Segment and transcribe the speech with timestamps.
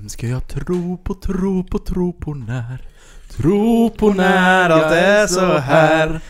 [0.00, 2.88] Vem ska jag tro på, tro på, tro på när?
[3.36, 6.20] Tro på när allt är så här.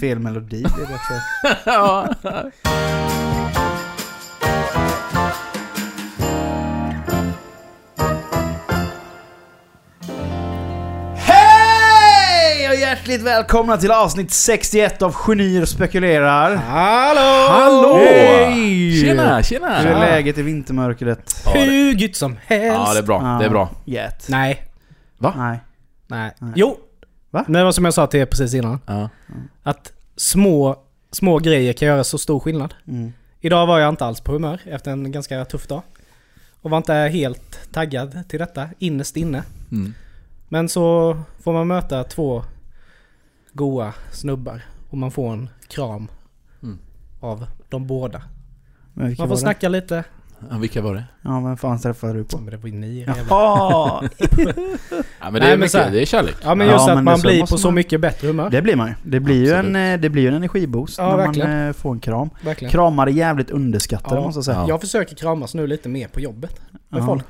[0.00, 1.14] Fel melodi blir det också.
[12.90, 16.56] hjärtligt välkomna till avsnitt 61 av Genier spekulerar.
[16.56, 17.48] Hallå!
[17.52, 17.96] Hallå!
[17.96, 19.00] Hej!
[19.00, 19.78] Tjena, tjena!
[19.80, 21.42] Hur är läget i vintermörkret?
[21.44, 22.76] Ja, det- Hur gött som helst.
[22.86, 23.38] Ja, det är bra.
[23.40, 23.70] Det är bra.
[23.84, 24.26] Get.
[24.28, 24.66] Nej,
[25.18, 25.32] Nej.
[26.06, 26.30] nej.
[26.38, 26.52] Nej.
[26.56, 26.76] Jo!
[27.30, 27.44] Va?
[27.46, 28.78] Men det var som jag sa till er precis innan.
[28.86, 29.08] Ja.
[29.62, 30.76] Att små,
[31.12, 32.74] små grejer kan göra så stor skillnad.
[32.88, 33.12] Mm.
[33.40, 35.82] Idag var jag inte alls på humör efter en ganska tuff dag.
[36.62, 39.42] Och var inte helt taggad till detta, innerst inne.
[39.70, 39.94] Mm.
[40.48, 42.44] Men så får man möta två
[43.60, 46.08] goa snubbar och man får en kram
[46.62, 46.78] Mm.
[47.20, 48.22] av de båda.
[48.94, 49.40] Men Man får var det?
[49.40, 50.04] snacka lite.
[50.50, 51.04] Ja, vilka var det?
[51.22, 52.38] Ja, vem fan träffade du på?
[52.38, 53.06] Men det var ju ni.
[53.28, 54.02] Jaha!
[55.20, 56.36] Ja, men det Nej, är men så mycket, här- det är kärlek.
[56.42, 58.26] Ja men Ja, just men att det man så blir på så man- mycket bättre
[58.28, 58.50] humör.
[58.50, 58.94] Det blir man ju.
[59.04, 59.94] Det blir ju en, Absolut.
[59.98, 61.50] eh, det blir en energiboost Ja, när verkligen.
[61.50, 62.30] man eh, får en kram.
[62.44, 62.70] Verkligen.
[62.72, 64.20] Kramar är jävligt underskattade Ja.
[64.26, 64.56] måste jag säga.
[64.58, 64.68] Ja.
[64.68, 66.60] Jag försöker kramas nu lite mer på jobbet.
[66.88, 67.06] Med Ja.
[67.06, 67.24] folk.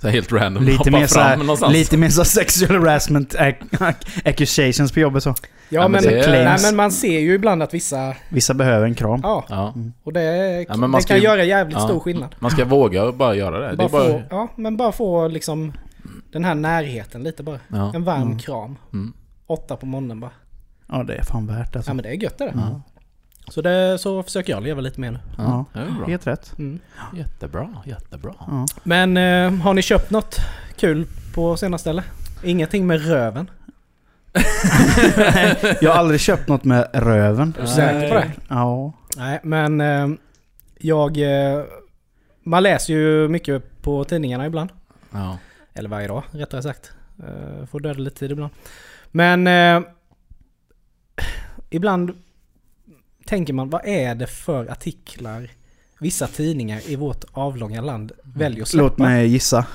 [0.00, 0.64] Så här helt random.
[0.64, 5.28] Lite mer, så här, lite mer så sexual harassment ac- accusations på jobbet så.
[5.68, 8.14] Ja, Ja, men det nej, men man ser ju ibland att vissa...
[8.28, 9.20] Vissa behöver en kram.
[9.22, 9.74] Ja, Ja.
[10.02, 10.22] och det,
[10.68, 11.84] Ja, men man det ska kan ju- göra jävligt ja.
[11.88, 12.34] stor skillnad.
[12.38, 13.70] Man ska våga bara göra det.
[13.70, 14.04] det Bara är bara...
[14.08, 15.72] få, ja, men bara få liksom
[16.32, 17.58] den här närheten lite bara.
[17.68, 17.92] Ja.
[17.94, 18.38] En varm Mm.
[18.38, 18.76] kram.
[18.92, 19.12] Mm.
[19.46, 20.30] Åtta på morgonen bara.
[20.88, 21.90] Ja, det är fan värt alltså.
[21.90, 22.52] Ja men det är gött det.
[22.54, 22.80] Ja.
[23.50, 25.18] Så det, så försöker jag leva lite mer nu.
[25.38, 25.64] Ja.
[26.06, 26.58] Helt rätt.
[26.58, 26.80] Mm.
[27.14, 28.34] Jättebra, jättebra.
[28.38, 28.66] Ja.
[28.82, 30.36] Men eh, har ni köpt något
[30.76, 32.04] kul på senaste eller?
[32.44, 33.50] Ingenting med röven?
[35.80, 37.54] Jag har aldrig köpt något med röven.
[37.58, 38.32] Är du säker på det?
[38.48, 38.92] Ja.
[39.16, 40.08] Nej, men eh,
[40.78, 41.16] jag...
[41.18, 41.64] Eh,
[42.42, 44.70] man läser ju mycket på tidningarna ibland.
[45.10, 45.38] Ja.
[45.74, 46.92] Eller varje dag, rättare sagt.
[47.18, 48.52] Eh, får döda lite tid ibland.
[49.10, 49.46] Men...
[49.46, 49.80] Eh,
[51.70, 52.12] ibland
[53.30, 55.48] tänker man, vad är det för artiklar
[55.98, 58.82] vissa tidningar i vårt avlånga land väljer att släppa?
[58.82, 59.66] Låt mig gissa.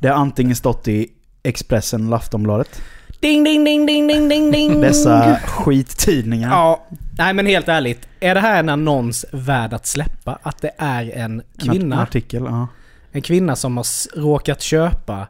[0.00, 1.08] Det har antingen stått i
[1.42, 2.82] Expressen eller Aftonbladet.
[3.20, 4.80] Ding, ding, ding, ding, ding, ding, ding.
[4.80, 6.50] Dessa skittidningar.
[6.50, 6.86] Ja,
[7.18, 8.08] nej men helt ärligt.
[8.20, 10.38] Är det här en annons värd att släppa?
[10.42, 12.68] Att det är en En kvinna, artikel, ja.
[13.12, 13.86] en kvinna som har
[14.20, 15.28] råkat köpa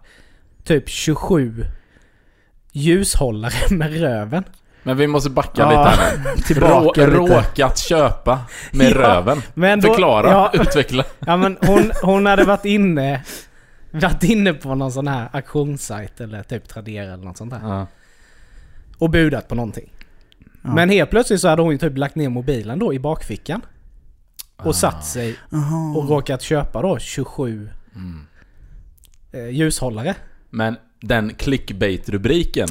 [0.65, 1.65] typ 27
[2.73, 4.45] ljushållare med röven.
[4.85, 6.37] Men vi måste backa Ja, lite här.
[6.47, 7.37] Tillbaka Rå, lite.
[7.39, 8.41] Råkat köpa
[8.73, 9.43] med Ja, röven.
[9.55, 11.05] Men då, Förklara, Ja, utveckla.
[11.19, 13.25] ja men hon, hon hade varit inne,
[13.91, 17.61] varit inne på någon sån här auktionssajt eller typ Tradera eller något sånt där.
[17.63, 17.87] Ja.
[18.99, 19.93] Och budat på någonting.
[20.63, 20.75] Ja.
[20.75, 23.61] Men helt plötsligt så hade hon ju typ lagt ner mobilen då i bakfickan.
[24.57, 24.73] Och Ah.
[24.73, 25.37] satt sig
[25.97, 28.27] och råkat köpa då 27 Mm.
[29.33, 30.15] eh, ljushållare.
[30.51, 32.69] Men den clickbait-rubriken.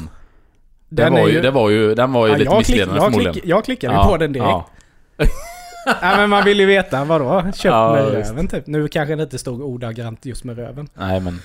[0.94, 2.68] Den var är ju, ju- det var ju, den var ju Ja, lite jag, klick,
[2.68, 3.32] missledande jag, förmodligen.
[3.32, 4.48] klick, jag klickade ju Ja, på den direkt.
[4.48, 4.68] ja.
[5.86, 6.16] Ja.
[6.16, 7.42] men man vill ju veta vadå?
[7.42, 8.66] Köpt Ja, med röven typ.
[8.66, 10.88] Nu kanske det inte stod ordagrant just med röven.
[10.94, 11.40] Nej men,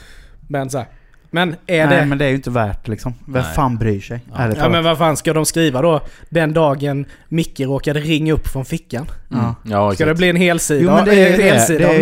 [0.47, 0.87] Men så här.
[1.31, 2.05] Men är Nej det...
[2.05, 3.13] men det är ju inte värt liksom.
[3.25, 3.53] Vem Nej.
[3.55, 4.19] fan bryr sig?
[4.35, 4.47] Ja.
[4.47, 4.71] Ja talat.
[4.71, 6.01] men vad fan ska de skriva då?
[6.29, 9.11] Den dagen Micke råkade ringa upp från fickan.
[9.31, 9.45] mm.
[9.63, 9.91] Ja.
[9.93, 10.17] Ska det exakt.
[10.17, 10.81] bli en helsida?
[10.83, 11.77] Jo men det är ju det.
[11.77, 11.93] Det är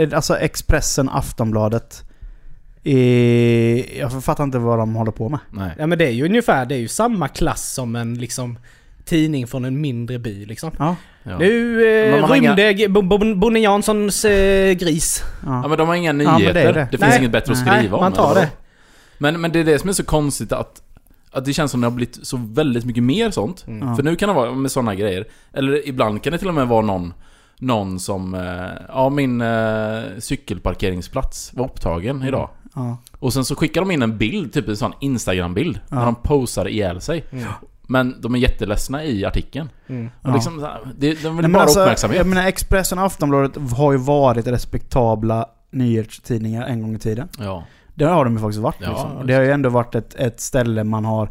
[0.00, 0.16] ju det.
[0.16, 2.02] Alltså Expressen, Aftonbladet.
[2.86, 5.40] Eh, jag fattar inte vad de håller på med.
[5.50, 5.70] Nej.
[5.78, 8.58] Ja men det är ju ungefär, det är ju samma klass som en liksom
[9.04, 10.70] tidning från en mindre by liksom.
[10.78, 10.96] Ja.
[11.22, 11.38] Ja.
[11.38, 15.22] Nu eh, rymde Bonnie Janssons eh, gris.
[15.46, 15.68] Ja ja.
[15.68, 16.72] men de har inga men det är nyheter.
[16.72, 16.88] det.
[16.90, 17.18] det, finns Nej.
[17.18, 18.02] inget bättre att Nej, skriva om.
[18.02, 18.50] man tar eller det.
[19.18, 20.82] Men, men det är det som är så konstigt att,
[21.30, 23.64] att det känns som det har blivit så väldigt mycket mer sånt.
[23.66, 23.88] Mm.
[23.88, 23.96] Ja.
[23.96, 25.24] För nu kan det vara med sådana grejer.
[25.52, 27.14] Eller ibland kan det till och med vara någon,
[27.58, 28.34] någon som...
[28.34, 32.48] Eh, ja, min eh, cykelparkeringsplats var upptagen idag.
[32.76, 32.96] Ja.
[33.18, 35.80] Och sen så skickar de in en bild, typ en sån Instagram-bild.
[35.88, 35.96] Ja.
[35.96, 37.24] När de posar ihjäl sig.
[37.32, 37.44] Mm.
[37.88, 39.68] Men de är jätteledsna i artikeln.
[39.86, 40.10] Mm.
[40.22, 40.34] Och Ja.
[40.34, 42.18] liksom, de vill Nej, bara alltså, uppmärksamhet.
[42.18, 47.28] Jag menar Expressen och Aftonbladet har ju varit respektabla nyhetstidningar en gång i tiden.
[47.38, 47.64] Ja.
[47.94, 48.76] Det har de ju faktiskt varit.
[48.80, 49.26] Ja, liksom.
[49.26, 51.28] Det har ju ändå varit ett, ett ställe man har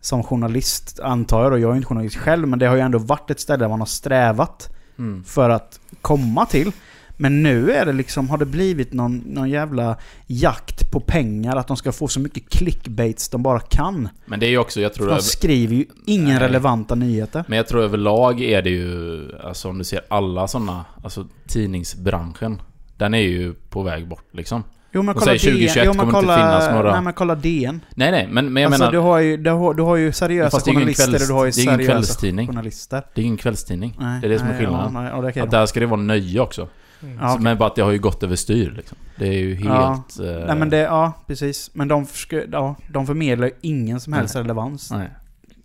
[0.00, 2.98] som journalist, antar jag då, jag är inte journalist själv, men det har ju ändå
[2.98, 5.24] varit ett ställe man har strävat Mm.
[5.24, 6.72] för att komma till.
[7.16, 9.96] Men nu är det liksom, har det blivit någon, någon jävla
[10.26, 14.08] jakt på pengar, att de ska få så mycket clickbaits de bara kan.
[14.26, 15.08] Men det är ju också, jag tror...
[15.08, 16.38] För de skriver ju inga Nej.
[16.38, 17.44] relevanta nyheter.
[17.48, 22.62] Men jag tror överlag är det ju, alltså om du ser alla sådana, alltså tidningsbranschen.
[22.96, 24.62] Den är ju på väg bort liksom.
[24.92, 25.84] Jo men Och kolla säg 2021 DN.
[25.86, 27.80] Jo, men kommer inte kolla, finnas några- Nej men kolla DN.
[27.94, 28.92] Nej, nej, men, men jag alltså, menar...
[28.92, 31.44] du, har ju, du, har, du har ju seriösa ingen journalister kvälls- och du har
[31.44, 32.46] ju det är ingen seriösa kvällstidning.
[32.46, 33.02] journalister.
[33.14, 33.96] Det är ingen kvällstidning.
[34.00, 34.94] Nej, Det är det som är skillnaden.
[35.04, 36.68] Ja, nej, det Att där ska det vara nöje också.
[37.02, 37.18] Mm.
[37.18, 37.38] Så-.
[37.38, 38.98] Men bara att det har ju gått överstyr liksom.
[39.18, 40.18] Det är ju helt...
[40.18, 40.24] Ja.
[40.24, 41.70] eh, Nej men det, ja precis.
[41.74, 42.06] Men de,
[42.52, 44.42] ja, de förmedlar ingen som helst Nej.
[44.44, 45.08] relevans Nej.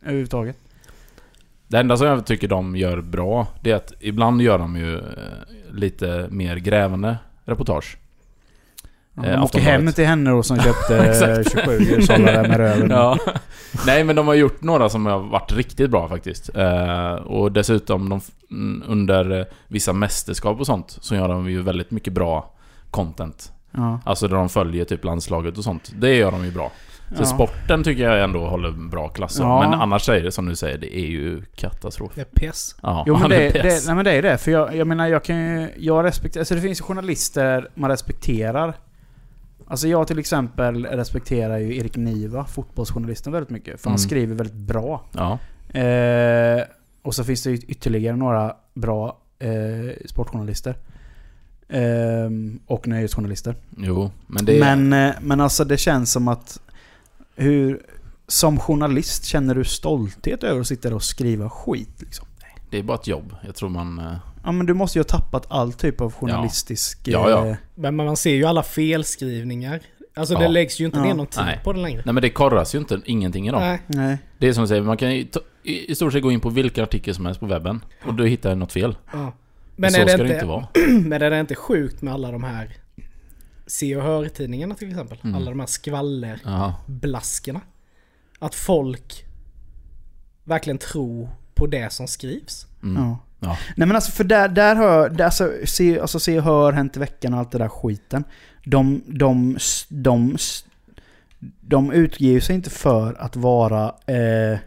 [0.01, 0.57] överhuvudtaget.
[1.68, 4.98] Det enda som jag tycker de gör bra, det är att ibland gör de ju
[4.98, 5.04] eh,
[5.72, 7.98] lite mer grävande reportage.
[9.16, 9.81] Ja, Eh, de åker Aftonbladet.
[9.86, 11.52] hem till henne då som köpte Exakt.
[11.52, 12.90] 27 hushållare med röven.
[12.90, 13.18] Ja.
[13.86, 16.56] Nej men de har gjort några som har varit riktigt bra faktiskt.
[16.56, 18.22] Eh, och dessutom de,
[18.52, 22.54] mm, under eh, vissa mästerskap och sånt så gör de ju väldigt mycket bra
[22.92, 23.52] content.
[23.72, 24.00] Ja.
[24.06, 25.92] Alltså där de följer typ landslaget och sånt.
[26.00, 26.72] Det gör de ju bra.
[27.16, 27.25] Så Ja.
[27.25, 29.38] sporten tycker jag ändå håller bra klass.
[29.40, 29.60] Ja.
[29.69, 32.12] Men annars är det som du säger, det är ju katastrof.
[32.16, 32.75] Det är piss.
[32.84, 33.88] Ja, Jo men det, är det, pest.
[33.88, 34.38] nej, men det är det.
[34.38, 35.69] För jag, jag menar jag kan ju...
[35.78, 36.42] Jag respekterar...
[36.42, 38.74] Alltså det finns ju journalister man respekterar.
[39.71, 43.81] Alltså jag till exempel respekterar ju Erik Niva, fotbollsjournalisten, väldigt mycket.
[43.81, 44.07] För han Mm.
[44.07, 45.03] skriver väldigt bra.
[45.12, 45.39] Ja.
[45.79, 46.63] Eh,
[47.01, 49.50] och så finns det ytterligare några bra eh,
[50.06, 50.77] sportjournalister.
[51.68, 52.29] Eh,
[52.68, 53.56] och nöjesjournalister.
[53.77, 54.75] Jo, men det är...
[54.75, 56.59] Men, eh, men alltså det känns som att...
[57.35, 57.81] Hur...
[58.27, 61.95] Som journalist, känner du stolthet över att sitta där och skriva skit?
[62.01, 62.27] Liksom?
[62.69, 63.35] Det är bara ett jobb.
[63.45, 64.01] Jag tror man...
[64.44, 67.00] Ja men du måste ju ha tappat all typ av journalistisk...
[67.04, 67.48] Ja, ja.
[67.48, 69.80] eh, Men man ser ju alla felskrivningar.
[70.16, 70.40] Alltså Ja.
[70.40, 71.04] det läggs ju inte Ja.
[71.04, 71.60] ner någon tid Nej.
[71.64, 72.02] på det längre.
[72.06, 73.62] Nej men det korras ju inte ingenting i dem.
[73.62, 73.82] Nej.
[73.88, 74.18] Nej.
[74.38, 76.40] Det är som du säger, man kan ju ta, i, i stort sett gå in
[76.40, 78.96] på vilken artikel som helst på webben och du hittar något fel.
[79.14, 79.20] Ja.
[79.20, 79.32] Men
[79.76, 80.68] Men, så är det ska inte, det inte vara.
[81.10, 82.78] men är det inte sjukt med alla de här
[83.68, 85.18] Se och Hör-tidningarna till exempel?
[85.24, 85.36] Mm.
[85.36, 87.62] Alla de här skvallerblaskorna.
[88.40, 88.46] Ja.
[88.48, 89.26] Att folk
[90.44, 92.68] verkligen tror på det som skrivs.
[92.84, 93.04] Mm.
[93.04, 93.18] Ja.
[93.44, 93.58] Ja.
[93.76, 95.10] Nej men alltså för där, där hör...
[95.10, 98.24] Där, alltså, se, alltså se och hör, Hänt i veckan och allt det där skiten.
[98.66, 99.58] De, de,
[99.90, 100.38] de,
[101.62, 104.60] de utger sig inte för att vara eh,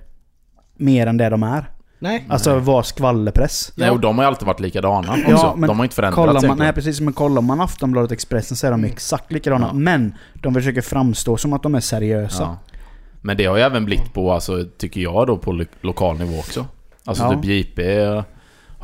[0.76, 1.70] mer än det de är.
[1.98, 2.24] Nej.
[2.28, 3.72] Alltså vara skvallerpress.
[3.76, 5.30] Nej, och de har ju alltid varit likadana också.
[5.30, 8.66] Ja, men de har inte förändrats man, nej precis, men kollar man Aftonbladet Expressen så
[8.66, 8.90] är de Mm.
[8.92, 9.66] exakt likadana.
[9.66, 9.72] Ja.
[9.72, 12.42] Men de försöker framstå som att de är seriösa.
[12.42, 12.58] Ja.
[13.20, 16.38] Men det har ju även blivit på, alltså, tycker jag då, på lo- lokal nivå
[16.38, 16.66] också.
[17.04, 17.30] Alltså Ja.
[17.42, 17.82] typ JP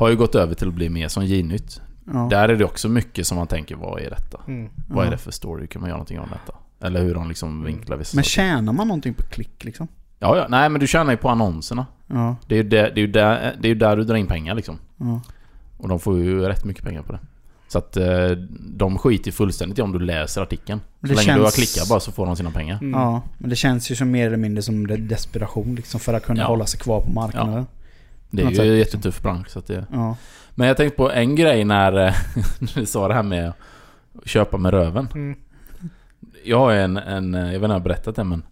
[0.05, 1.81] har ju gått över till att bli mer som J-nytt.
[2.13, 2.27] Ja.
[2.29, 4.39] Där är det också mycket som man tänker, vad är detta?
[4.47, 4.69] Mm.
[4.89, 5.11] Vad är Ja.
[5.11, 5.67] det för story?
[5.67, 6.57] Kan man göra någonting om detta?
[6.87, 8.29] Eller hur de liksom vinklar vissa Men saker.
[8.31, 9.87] tjänar man någonting på klick liksom?
[10.19, 11.85] Ja, ja, nej men du tjänar ju på annonserna.
[12.07, 12.35] Ja.
[12.47, 14.27] Det är ju där, det är ju där, det är ju där du drar in
[14.27, 14.77] pengar liksom.
[14.97, 15.21] ja.
[15.77, 17.19] Och de får ju rätt mycket pengar på det.
[17.67, 20.79] Så att eh, de skiter fullständigt i om du läser artikeln.
[21.01, 22.77] Så det länge du har känns- klickat bara så får de sina pengar.
[22.81, 22.99] Mm.
[22.99, 26.25] Ja, men det känns ju som mer eller mindre som de- desperation liksom för att
[26.25, 26.47] kunna Ja.
[26.47, 27.65] hålla sig kvar på marknaden.
[28.31, 29.85] Det är ju sätt, en jättetuff bransch så att det...
[29.91, 30.15] Ja.
[30.55, 32.13] Men jag tänkte på en grej när eh,
[32.75, 35.07] du sa det här med att köpa med röven.
[35.13, 35.35] Mm.
[36.43, 38.43] Jag har en, en jag vet inte om jag har berättat det men...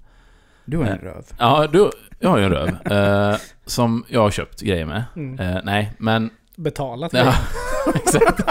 [0.65, 1.23] Du har en Eh, röv.
[1.37, 1.89] Ja, du,
[2.19, 2.91] jag har ju en röv.
[2.91, 5.03] eh, som jag har köpt grejer med.
[5.15, 5.39] Mm.
[5.39, 6.29] Eh, nej, men...
[6.55, 7.33] Betalat Ja,
[7.95, 8.43] exakt.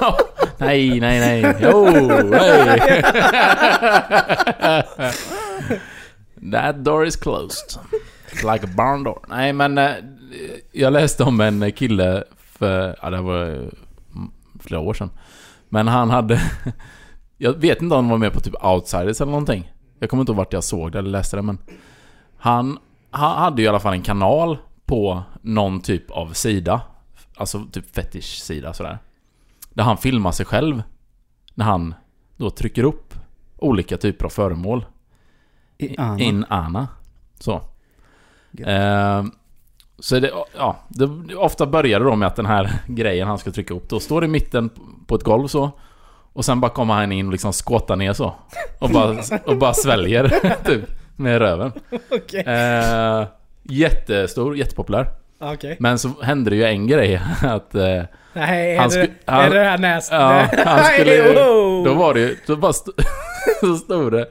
[0.00, 0.18] Ja,
[0.58, 1.56] nej, nej, nej.
[1.60, 1.88] Jo,
[2.24, 3.02] nej.
[6.52, 7.78] That door is closed.
[8.52, 9.20] Like a barn door.
[9.28, 9.90] Nej, men eh,
[10.72, 13.70] jag läste om en kille för, ja det var
[14.60, 15.10] flera år sedan.
[15.68, 16.40] Men han hade,
[17.38, 19.72] jag vet inte om han var med på typ Outsiders eller någonting.
[19.98, 21.58] Jag kommer inte ihåg vart jag såg det eller läste det men.
[22.36, 22.78] Han,
[23.10, 26.80] han hade ju i alla fall en kanal på någon typ av sida.
[27.36, 28.98] Alltså typ fetish-sida sådär.
[29.70, 30.82] Där han filmar sig själv.
[31.54, 31.94] När han
[32.36, 33.14] då trycker upp
[33.56, 34.84] olika typer av föremål.
[35.78, 36.18] I Anna.
[36.18, 36.88] In Ana.
[37.38, 37.62] Så.
[38.58, 39.24] Eh,
[40.04, 43.50] så det, ja, det, ofta börjar det då med att den här grejen han ska
[43.50, 44.70] trycka upp då står i mitten
[45.06, 45.70] på ett golv så.
[46.32, 48.34] Och sen bara kommer han in och liksom skåtar ner så.
[48.78, 50.28] Och bara, och bara sväljer
[50.64, 50.84] typ.
[51.16, 51.72] Med röven.
[52.10, 52.40] Okej.
[52.46, 53.24] Eh,
[53.62, 55.06] jättestor, jättepopulär.
[55.38, 55.76] Okej.
[55.80, 57.74] Men så hände det ju en grej att...
[57.74, 60.12] Eh, Nej, är, det, han- är det här näst...
[60.12, 61.32] ja, han skulle.
[61.84, 62.36] Då var det ju...
[62.46, 62.90] Då bara st-
[63.60, 64.26] så stod det...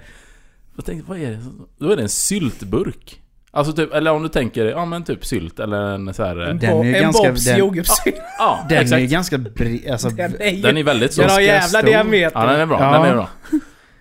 [0.75, 1.39] Jag tänkte, vad är det?
[1.77, 3.21] Då är det en syltburk.
[3.55, 6.37] Alltså typ, eller om du tänker, ja men typ sylt eller en så här...
[6.39, 8.15] En, Den är ju en ganska- Bobs den- jordgubbssylt.
[8.39, 8.97] Ja, Den exakt.
[8.97, 10.61] är ju ganska bred, alltså, Den är ju...
[10.61, 11.21] Den är väldigt så.
[11.21, 11.81] Den har jävla stor.
[11.87, 12.39] diameter.
[12.39, 12.79] Ja, den är bra.
[12.81, 12.91] Ja.
[12.97, 13.27] Den är bra.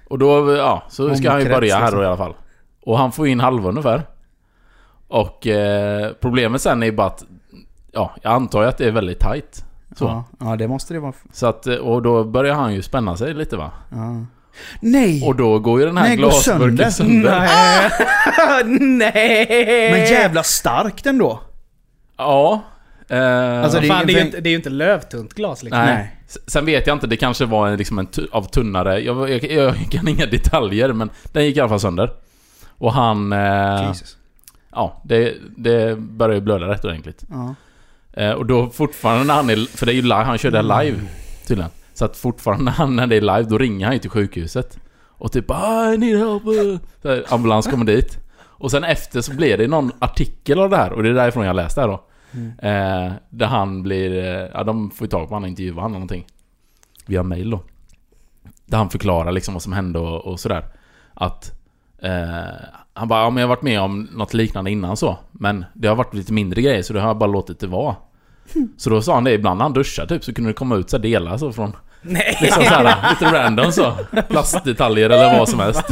[0.08, 1.98] Och då, ja, så ska han ju Omkrets, börja här liksom.
[1.98, 2.34] då i alla fall.
[2.82, 4.02] Och han får in halva ungefär.
[5.08, 7.24] Och eh, problemet sen är ju bara att,
[7.92, 9.64] ja, jag antar ju att det är väldigt tight.
[9.96, 10.04] Så.
[10.04, 11.12] Ja, ja, det måste det vara.
[11.32, 13.70] Så att, och då börjar han ju spänna sig lite va.
[13.90, 14.24] Ja.
[14.80, 15.22] Nej!
[15.26, 16.90] Och då går ju den här Nej, glasburken sönder.
[16.90, 17.40] sönder.
[17.40, 18.78] Nej.
[18.80, 19.90] Nej.
[19.92, 21.40] Men jävla starkt ändå!
[22.16, 22.62] Ja.
[23.08, 25.62] Eh, Alltså, Fan, det är det, är ju inte, det är ju inte lövtunt glas
[25.62, 25.80] liksom.
[25.84, 26.16] Nej.
[26.46, 29.00] Sen vet jag inte, det kanske var en, liksom en av tunnare...
[29.00, 32.10] Jag, jag, jag kan inga detaljer, men den gick i alla fall sönder.
[32.78, 33.32] Och han...
[33.32, 34.16] Eh, Jesus.
[34.72, 37.22] ja, det, det började ju blöda rätt ordentligt.
[38.12, 39.76] Eh, och då fortfarande när han är...
[39.76, 40.98] För det är ju live, han kör det live
[41.46, 41.70] tydligen.
[42.02, 44.78] Så att fortfarande när han, när det är live, då ringer han ju till sjukhuset.
[45.08, 46.46] Och typ ah, I need help.
[46.46, 48.18] eh." Så här, ambulans kommer dit.
[48.38, 51.46] Och sen efter så blir det någon artikel av det här, och det är därifrån
[51.46, 52.04] jag läste det här då.
[52.68, 54.24] Eh, där han blir...
[54.24, 56.26] Eh, ja, de får ju tag på honom och intervjuar honom eller någonting.
[57.06, 57.60] Via mail då.
[58.66, 60.64] Där han förklarar liksom vad som hände och, och sådär.
[61.14, 61.52] Att...
[61.98, 65.18] Eh, han bara, ja men jag har varit med om något liknande innan så.
[65.32, 67.96] Men det har varit lite mindre grejer så det har jag bara låtit det vara.
[68.76, 70.90] Så då sa han det, ibland när han duschar typ så kunde det komma ut
[70.90, 71.72] så delar så från...
[72.02, 72.38] Nej!
[72.40, 73.96] Liksom såhär, lite random så.
[74.28, 75.82] Plastdetaljer eller vad som helst.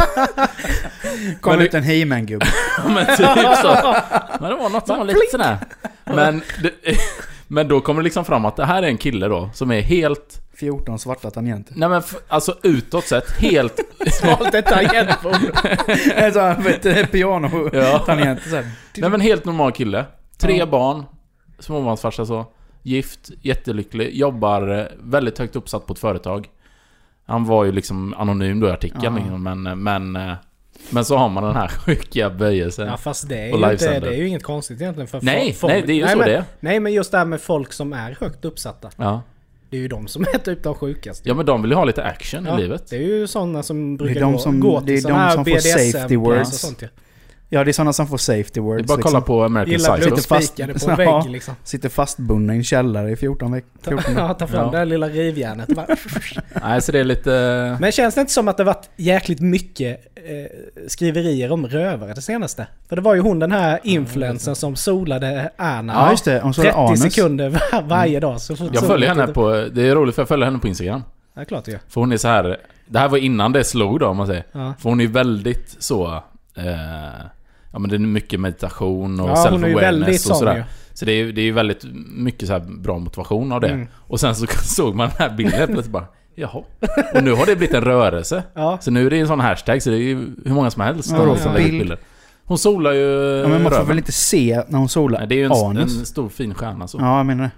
[1.40, 2.46] Kom Men ut en He-Man-gubbe.
[2.86, 3.96] Men typ så.
[4.40, 5.58] Men det var något som var lite sådär.
[6.04, 6.72] Men, det,
[7.48, 9.80] men då kommer det liksom fram att det här är en kille då som är
[9.80, 10.36] helt...
[10.54, 11.74] 14 svarta tangenter.
[11.76, 13.80] Nej men alltså utåt sett helt...
[14.12, 15.34] Svalt ett tangentbord.
[16.14, 16.62] En sån här,
[18.50, 18.70] så här.
[18.96, 20.04] Nej men helt normal kille.
[20.38, 21.04] Tre barn.
[21.58, 22.46] Småbarnsfarsa så.
[22.82, 24.14] Gift, jättelycklig.
[24.16, 26.48] Jobbar eh, väldigt högt uppsatt på ett företag.
[27.26, 29.14] Han var ju liksom anonym då i artikeln Ja.
[29.16, 30.16] liksom, men, eh, men...
[30.16, 30.32] eh,
[30.90, 32.86] Men så har man den här sjuka böjelsen.
[32.86, 35.52] Ja fast det är, Och ju inte, det är ju inget konstigt egentligen för Nej,
[35.52, 35.72] folk.
[35.72, 36.44] nej, det är ju nej, så men, det är.
[36.60, 38.90] Nej men just det här med folk som är högt uppsatta.
[38.96, 39.22] Ja.
[39.70, 41.28] Det är ju de som är typ de sjukaste.
[41.28, 42.86] ja men de vill ju ha lite action Ja, i livet.
[42.90, 45.24] Det är ju sådana som är brukar gå, som- gå det till är sådana de
[45.24, 46.58] här som får BDSM safety och words.
[46.60, 46.88] sånt ju.
[47.52, 48.82] Ja, det är sådana som får safety Det words.
[48.82, 49.22] är bara att kolla liksom.
[49.36, 50.10] på American Gillar Psycho.
[50.14, 51.20] Lite fast- på en Ja.
[51.22, 51.54] vägg liksom.
[51.64, 53.68] Sitter fastbundna i en källare i 14 veckor.
[53.82, 54.70] Ta, 14 ja, ta fram Ja.
[54.70, 55.68] det här lilla rivjärnet.
[56.62, 57.76] Nej, så det är lite...
[57.80, 60.22] Men känns det inte som att det varit jäkligt mycket eh,
[60.88, 62.66] skriverier om rövare det senaste?
[62.88, 65.92] För det var ju hon den här influensen som solade Anna.
[65.92, 66.40] Ja, just det.
[66.40, 67.00] Så 30 anus.
[67.02, 68.40] sekunder var, varje dag.
[68.40, 69.68] Så Jag följer henne på...
[69.72, 71.02] Det är roligt för jag följer henne på Instagram.
[71.34, 71.80] Ja, klart det gör.
[71.88, 72.56] För hon är så här.
[72.86, 74.44] Det här var innan det slog då om man säger.
[74.52, 74.74] Ja.
[74.78, 76.14] För hon är väldigt så...
[76.56, 76.64] Eh,
[77.72, 80.56] ja men det är mycket meditation och Ja, self-awareness och sådär.
[80.56, 80.62] ju.
[80.92, 81.84] Så det är ju det är ju väldigt
[82.14, 83.68] mycket så här bra motivation av det.
[83.68, 83.88] Mm.
[83.94, 86.04] Och sen så såg man den här bilden plötsligt bara...
[86.34, 86.62] Jaha.
[87.14, 88.42] Och nu har det blivit en rörelse.
[88.54, 88.78] Ja.
[88.80, 91.10] Så nu är det en sån hashtag så det är ju hur många som helst
[91.12, 91.98] Vadå som lägger bilder.
[92.44, 93.00] Hon solar ju
[93.42, 93.88] Ja, men man får röven.
[93.88, 96.88] väl inte se när hon solar Nej, det är ju en, en stor fin stjärna
[96.88, 96.98] så.
[96.98, 97.50] Ja, jag menar det.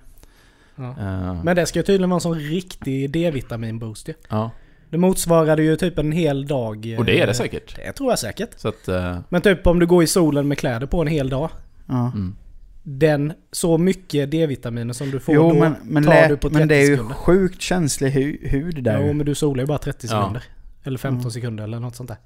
[0.83, 0.89] Ja.
[0.91, 4.15] Eh, Men det ska ju tydligen vara en sån riktig D-vitaminboost ju.
[4.29, 4.51] ja.
[4.93, 6.93] Det motsvarade ju typ en hel dag.
[6.93, 7.77] eh, Och det är det säkert.
[7.77, 8.51] Det tror jag säkert.
[8.57, 8.89] Så att...
[8.89, 11.51] eh, Men typ om du går i solen med kläder på en hel dag.
[11.89, 12.13] Ja.
[12.15, 12.37] mm.
[12.83, 16.59] Den, så mycket D-vitaminer som du får Jo, då men, men, tar du på 30
[16.59, 17.15] men det är ju sekunder.
[17.15, 19.07] sjukt känslig hu hud där.
[19.07, 20.19] Jo, men du solar ju bara 30 Ja.
[20.21, 20.43] sekunder.
[20.85, 21.31] Eller 15 Mm.
[21.31, 22.17] sekunder eller något sånt där.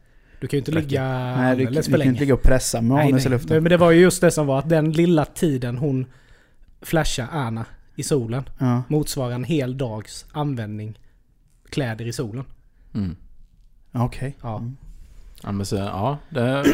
[0.40, 1.02] Du kan ju inte ligga
[1.36, 2.10] Nej, du, du för kan länge.
[2.10, 3.38] inte ligga och pressa med Nej, anus i nej.
[3.38, 3.54] luften.
[3.56, 6.06] Men, men det var ju just det som var att den lilla tiden hon
[6.82, 7.64] flashade Anna
[7.96, 8.82] i solen Ja.
[8.88, 10.98] motsvarar en hel dags användning
[11.70, 12.44] kläder i solen.
[12.96, 13.16] Mm.
[13.92, 14.36] Okej.
[14.42, 14.56] Ja.
[14.56, 14.76] Mm.
[15.42, 16.64] Ja, men så, ja, det...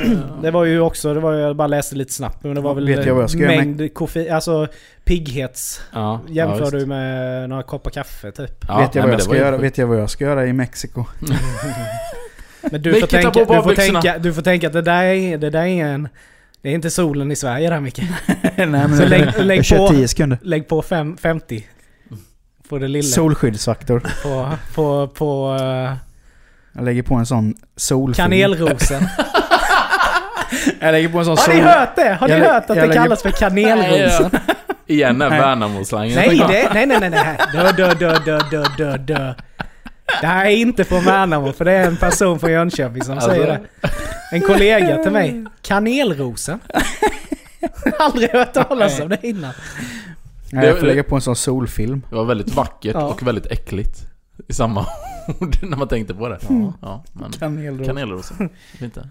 [0.43, 2.87] Det var ju också, det var jag bara läste lite snabbt, men det var väl
[2.87, 4.67] Vet jag vad jag ska med- mängd koffein, alltså
[5.05, 5.81] pigghets.
[5.93, 8.65] ja, Jämför ja, du med några koppar kaffe typ.
[8.69, 10.53] Ja, vet, jag nej, vad jag ska göra, vet jag vad jag ska göra i
[10.53, 11.05] Mexiko?
[12.71, 15.39] Men du får, tänka, på du, får tänka, du får tänka att det där är,
[15.39, 16.09] det där är en...
[16.63, 17.99] Det är inte solen i Sverige där Micke.
[18.57, 19.95] nej men Så lägg- lägg jag på.
[19.95, 20.39] 10 sekunder.
[20.43, 21.67] Lägg på fem, 50.
[22.69, 23.09] På det lilla.
[23.09, 24.03] Solskyddsfaktor.
[24.23, 25.95] På, på, på uh,
[26.73, 28.15] Jag lägger på en sån solfilm.
[28.25, 29.03] kanelrosen.
[30.81, 31.55] Jag lägger på en sån Har sol...
[31.55, 32.15] ni hört det?
[32.21, 34.31] Har ni Jag hört att det kallas för kanelrosen?
[34.87, 35.41] Igen den Nej.
[35.41, 36.15] Värnamoslangen.
[36.17, 37.39] Nej, det, nej, nej, nej, nej.
[37.53, 39.35] Dö, dö, dö, dö, dö, dö, dö.
[40.21, 43.31] Det här är inte från Värnamo, för det är en person från Jönköping som Alltså.
[43.31, 43.61] säger det.
[44.33, 45.45] En kollega till mig.
[45.63, 46.61] Kanelrosen.
[47.99, 49.53] Aldrig hört talas om det innan.
[50.53, 52.03] Nej, jag får lägga på en sån solfilm.
[52.11, 53.05] Det var väldigt vackert Ja.
[53.07, 54.07] och väldigt äckligt.
[54.49, 54.87] I samma
[55.41, 56.39] ord när man tänkte på det.
[56.49, 57.87] Ja, ja men Kanelros.
[57.87, 58.49] kanelrosen.
[58.81, 59.09] Inte.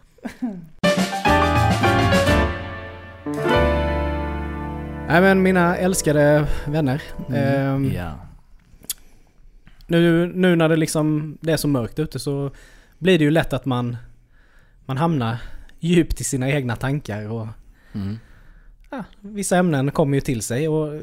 [5.08, 7.02] Nej men mina älskade vänner.
[7.34, 8.12] ehm, Ja.
[9.88, 12.52] nu, nu när det liksom det är så mörkt ute så
[12.98, 13.98] blir det ju lätt att man,
[14.86, 15.38] man hamnar
[15.80, 17.48] djupt i sina egna tankar och
[17.94, 18.20] Mm.
[18.92, 20.68] Ja, vissa ämnen kommer ju till sig.
[20.68, 21.02] Och, eh,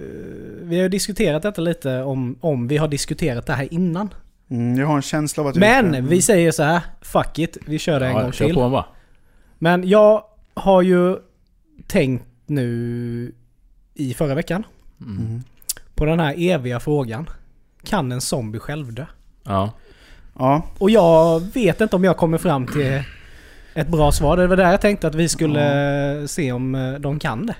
[0.63, 4.15] vi har ju diskuterat detta lite om, om vi har diskuterat det här innan.
[4.51, 5.57] Mm, jag har en känsla av att...
[5.57, 8.55] Men vi säger så här, fuck it, vi kör det en Ja, gång kör till.
[8.55, 8.85] på bara.
[9.59, 10.23] Men jag
[10.55, 11.17] har ju
[11.87, 13.33] tänkt nu
[13.95, 14.65] i förra veckan
[15.01, 15.19] Mm.
[15.27, 15.43] Mm.
[15.95, 17.31] på den här eviga frågan.
[17.85, 19.07] Kan en zombie självdö?
[19.45, 19.73] Ja.
[20.39, 23.03] Ja, Och jag vet inte om jag kommer fram till
[23.75, 24.37] ett bra svar.
[24.37, 27.55] Det var där jag tänkte att vi skulle se om eh, de kan det.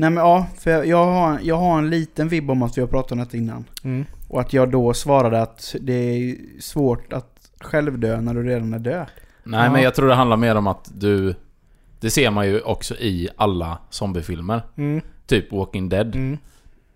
[0.00, 2.88] Nej men ja, för jag, har, jag har en liten vibb om att vi har
[2.88, 3.64] pratat om detta innan.
[3.84, 4.04] Mm.
[4.28, 8.78] Och att jag då svarade att det är svårt att självdö när du redan är
[8.78, 9.06] död.
[9.44, 9.72] Nej Ja.
[9.72, 11.34] men jag tror det handlar mer om att du...
[12.00, 14.62] Det ser man ju också i alla zombiefilmer.
[14.76, 15.00] Mm.
[15.26, 16.14] Typ Walking Dead.
[16.16, 16.38] Mm.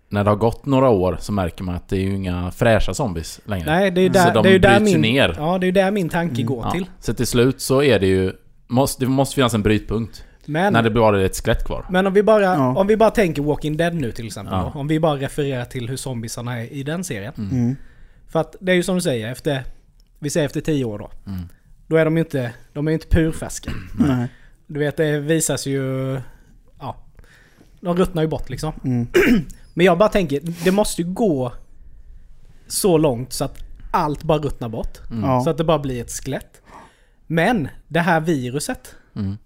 [0.09, 2.93] När det har gått några år så märker man att det är ju inga fräscha
[2.93, 3.65] zombies längre.
[3.65, 5.01] Nej, det är ju Så där, de det är ju där min...
[5.01, 5.35] ner.
[5.37, 6.45] Ja, det är ju där min tanke Mm.
[6.45, 6.71] går Ja.
[6.71, 6.85] till.
[6.99, 8.31] Så till slut så är det ju...
[8.67, 10.23] Måste, det måste finnas en brytpunkt.
[10.47, 11.85] Men, När det bara är ett skelett kvar.
[11.89, 12.75] men om, vi bara, Ja.
[12.77, 14.53] om vi bara tänker Walking Dead nu till exempel.
[14.53, 14.71] Ja.
[14.73, 17.33] Då, om vi bara refererar till hur zombiesarna är i den serien.
[17.37, 17.75] Mm.
[18.27, 19.63] För att det är ju som du säger, efter...
[20.19, 21.11] Vi säger efter tio år då.
[21.27, 21.41] Mm.
[21.87, 23.71] Då är de ju inte, de är inte purfärska.
[23.99, 24.27] Nej.
[24.67, 26.13] Du vet, det visas ju...
[26.79, 26.95] Ja.
[27.81, 28.73] De ruttnar ju bort liksom.
[28.83, 29.07] Mm.
[29.73, 31.53] Men jag bara tänker, det måste ju gå
[32.67, 33.57] så långt så att
[33.91, 34.97] allt bara ruttnar bort.
[35.11, 35.41] Mm.
[35.41, 36.61] Så att det bara blir ett skelett.
[37.27, 39.37] Men det här viruset Mm.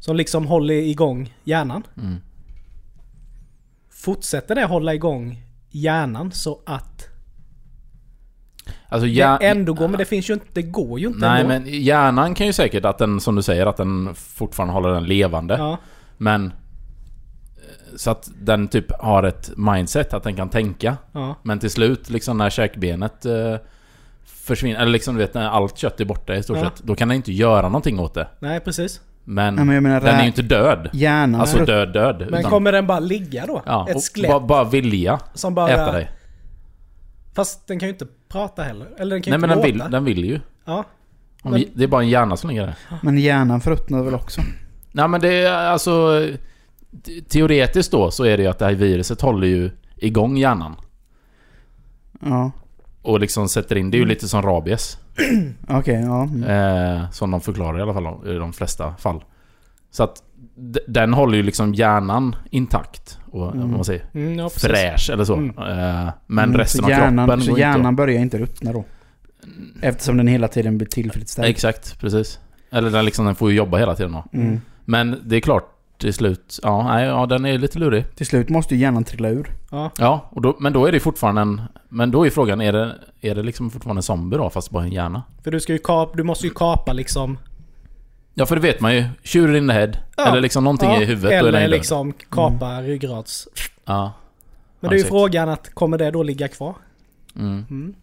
[0.00, 1.82] Som liksom håller igång hjärnan.
[1.96, 2.16] Mm.
[3.90, 7.06] Fortsätter det hålla igång hjärnan så att
[8.88, 9.38] Alltså hjär...
[9.38, 11.48] det ändå går, men det finns ju inte, det går ju inte Nej ändå.
[11.48, 15.04] men hjärnan kan ju säkert att den, som du säger, att den fortfarande håller den
[15.04, 15.54] levande.
[15.58, 15.78] Ja,
[16.16, 16.46] Men...
[16.46, 16.52] eh,
[17.96, 20.96] Så att den typ har ett mindset, att den kan tänka.
[21.12, 21.34] ja.
[21.42, 23.56] Men till slut, liksom när käkbenet eh,
[24.24, 26.64] försvinner, eller liksom du vet när allt kött är borta i stort Ja.
[26.70, 26.82] sett.
[26.82, 28.28] Då kan den inte göra någonting åt det.
[28.38, 29.00] Nej precis.
[29.32, 30.88] Men, Nej, men jag menar, den är ju inte död.
[30.92, 32.16] Hjärnan Alltså är död död.
[32.30, 33.62] Men utan- kommer den bara ligga då?
[33.66, 35.68] ja, Ett skelett bara, bara vilja som bara...
[35.68, 36.10] äta dig.
[37.34, 38.86] Fast den kan ju inte prata heller.
[38.98, 39.84] Eller den kan Nej ju men inte den låta.
[39.84, 40.40] vill, den vill ju.
[40.64, 40.84] Ja.
[41.42, 42.74] Om Men- det är bara en hjärna som ligger där.
[43.02, 44.40] Men hjärnan förruttnar väl också?
[44.92, 46.26] Nej men det är alltså...
[47.04, 50.76] te- Teoretiskt då så är det ju att det här viruset håller ju igång hjärnan.
[52.20, 52.50] Ja.
[53.02, 54.98] Och liksom sätter in, det är ju lite som rabies.
[55.68, 56.22] Okej, ja.
[56.22, 56.44] Mm.
[57.02, 59.24] Eh, som de förklarar i alla fall i de flesta fall.
[59.90, 60.22] Så att
[60.86, 63.18] den håller ju liksom hjärnan intakt.
[63.30, 63.70] Och, Mm.
[63.70, 65.34] man säger, Mm, ja fräsch eller så.
[65.34, 65.48] Mm.
[65.58, 68.72] Eh, men Mm, resten så av hjärnan, kroppen Så går hjärnan inte börjar inte ruttna
[68.72, 68.84] då?
[69.82, 71.48] Eftersom den hela tiden blir tillfredsställd?
[71.48, 72.38] Exakt, precis.
[72.70, 74.24] Eller den, liksom, den får ju jobba hela tiden då.
[74.32, 74.60] Mm.
[74.84, 75.64] Men det är klart,
[76.00, 78.14] till slut, ja, nej, ja den är lite lurig.
[78.14, 79.54] Till slut måste ju hjärnan trilla ur.
[79.70, 79.90] Ja.
[79.98, 81.62] Ja, och då, men då är det fortfarande en...
[81.88, 84.84] Men då är frågan, är det, är det liksom fortfarande en zombie då, fast bara
[84.84, 85.22] en hjärna?
[85.44, 87.38] För du ska ju kapa, du måste ju kapa liksom...
[88.34, 89.04] Ja, för det vet man ju.
[89.24, 89.92] Shooter in the head.
[90.16, 90.26] Ja.
[90.28, 91.70] Eller liksom någonting ja, i huvudet, då är den Eller ju död.
[91.70, 93.48] liksom kapa ryggrads...
[93.84, 94.12] Ja.
[94.80, 96.74] Men det är ju frågan att, kommer det då ligga kvar?
[97.36, 97.64] Mm.
[97.70, 97.94] Mm.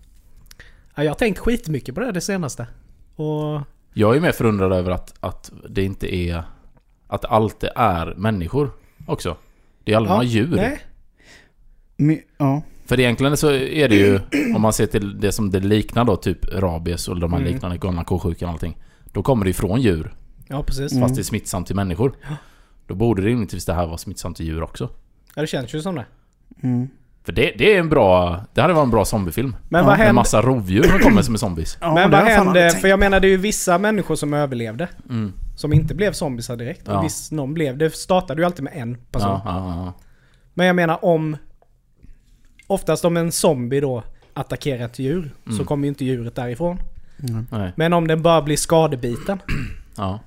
[0.96, 2.68] Ja, jag har tänkt skitmycket på det det senaste.
[3.16, 3.62] Och...
[3.94, 6.44] Jag är mer förundrad över att, att det inte är...
[7.08, 8.72] Att det alltid är människor
[9.06, 9.36] också.
[9.84, 10.56] Det är aldrig några djur.
[10.56, 10.80] Nej.
[11.98, 12.62] My, ja.
[12.86, 14.20] För egentligen så är det ju,
[14.56, 17.54] om man ser till det som det liknar då, typ rabies och de här Mm.
[17.54, 18.78] liknande galna ko-sjukan och allting.
[19.12, 20.14] Då kommer det ifrån djur,
[20.48, 20.92] Ja, precis.
[20.92, 21.02] Mm.
[21.04, 22.14] fast det är smittsamt till människor.
[22.88, 24.90] Då borde det rimligtvis det här vara smittsamt till djur också.
[25.36, 26.06] Ja, det känns ju som det.
[26.64, 26.88] Mm.
[27.24, 28.40] För det, det är en bra...
[28.54, 29.56] Det hade varit en bra zombiefilm.
[29.70, 30.14] Men Ja, vad Med hände...
[30.14, 31.78] massa rovdjur som kommer som är zombies.
[31.82, 32.70] Ja, men vad hände?
[32.72, 34.88] För jag menar det är ju vissa människor som överlevde.
[35.10, 35.34] Mm.
[35.58, 36.82] Som inte blev zombisar direkt.
[36.86, 36.98] Ja.
[36.98, 37.78] Och viss, någon blev.
[37.78, 39.30] Det startade ju alltid med en person.
[39.30, 39.94] Ja, ja, ja.
[40.54, 41.38] Men jag menar om...
[42.68, 45.66] Oftast om en zombie då attackerar ett djur så Mm.
[45.66, 46.80] kommer ju inte djuret därifrån.
[47.30, 47.48] Mm.
[47.52, 47.74] Nej.
[47.76, 49.40] Men om den bara blir skadebiten
[49.98, 50.20] Ja.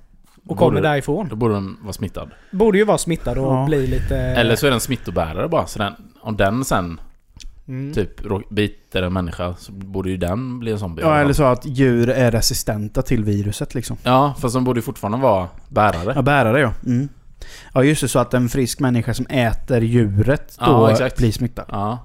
[0.46, 1.28] och kommer borde, därifrån.
[1.28, 2.30] Då borde den vara smittad.
[2.50, 3.64] Borde ju vara smittad och Ja.
[3.66, 4.16] bli lite...
[4.16, 5.66] Eller så är den smittobärare bara.
[5.66, 7.00] Så den, om den sen
[7.70, 7.94] Mm.
[7.94, 8.10] typ
[8.50, 11.02] biter en människa så borde ju den bli en zombie.
[11.02, 13.96] Ja, eller så att djur är resistenta till viruset liksom.
[14.02, 16.12] Ja, fast de borde ju fortfarande vara bärare.
[16.14, 16.72] Ja, bärare ja.
[16.86, 17.08] Mm.
[17.74, 21.16] Ja just det, så att en frisk människa som äter djuret då Ja, exakt.
[21.16, 21.64] blir smittad.
[21.68, 21.98] Ja.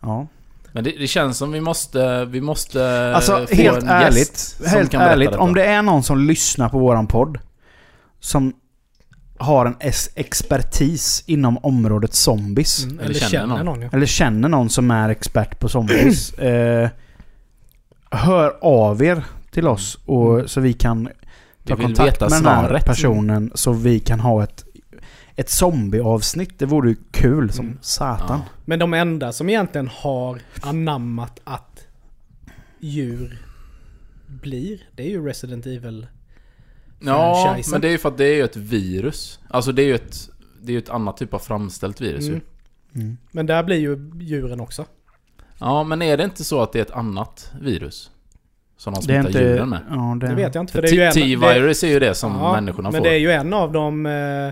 [0.00, 0.26] Ja.
[0.72, 2.24] Men det, det känns som vi måste...
[2.24, 5.34] Vi måste Alltså få helt en ärligt, gäst som helt kan ärligt.
[5.34, 7.38] Om det är någon som lyssnar på våran podd
[8.20, 8.52] som
[9.38, 9.76] har en
[10.14, 12.84] expertis inom området zombies.
[12.84, 12.98] Mm.
[12.98, 13.64] Eller Eller känner någon.
[13.66, 13.88] någon, ja.
[13.92, 16.32] Eller känner någon som är expert på zombies.
[16.38, 16.88] eh,
[18.10, 21.04] hör av er till oss och, så vi kan
[21.62, 24.64] Vi ta vill kontakt med den här personen så vi kan ha ett,
[25.36, 26.58] ett zombieavsnitt.
[26.58, 27.78] Det vore ju kul som Mm.
[27.80, 28.38] satan.
[28.38, 28.52] Ja.
[28.64, 31.80] Men de enda som egentligen har anammat att
[32.80, 33.38] djur
[34.26, 36.06] blir, det är ju Resident Evil.
[37.00, 37.70] Ja, franchisen.
[37.72, 39.40] men det är ju för att det är ju ett virus.
[39.48, 40.28] Alltså det är ju ett...
[40.62, 42.40] Det är ju ett annat typ av framställt virus Mm.
[42.94, 43.00] ju.
[43.00, 43.16] Mm.
[43.30, 44.84] Men där blir ju djuren också.
[45.58, 48.10] Ja, men är det inte så att det är ett annat virus?
[48.76, 49.38] Som är smittar inte...
[49.42, 49.80] djuren med?
[49.90, 50.72] Ja, det, Det vet jag inte.
[50.72, 52.98] För För det är ju en, det, T-virus är ju det som ja, människorna Men
[53.00, 53.04] får.
[53.08, 54.50] det är ju en av de eh,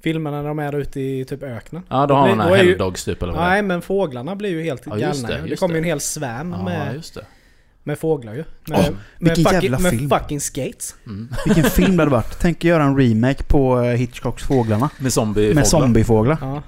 [0.00, 1.82] filmerna när de är där ute i typ öknen.
[1.88, 3.42] Ja, då har man ju- Helldogs typ eller vad.
[3.42, 5.28] Nej men fåglarna blir ju helt Ja, galna.
[5.28, 7.24] det, det kommer ju en hel svärm Ja, med, just det.
[7.88, 8.44] Med fåglar ju.
[8.66, 10.94] Med, med, Vilken fucking, jävla med fucking skates.
[11.06, 11.28] Mm.
[11.46, 12.38] Vilken film det hade varit.
[12.40, 14.90] Tänk göra en remake på eh, Hitchcocks Fåglarna.
[14.98, 16.38] Med zombie Med zombiefåglar.
[16.40, 16.62] Ja.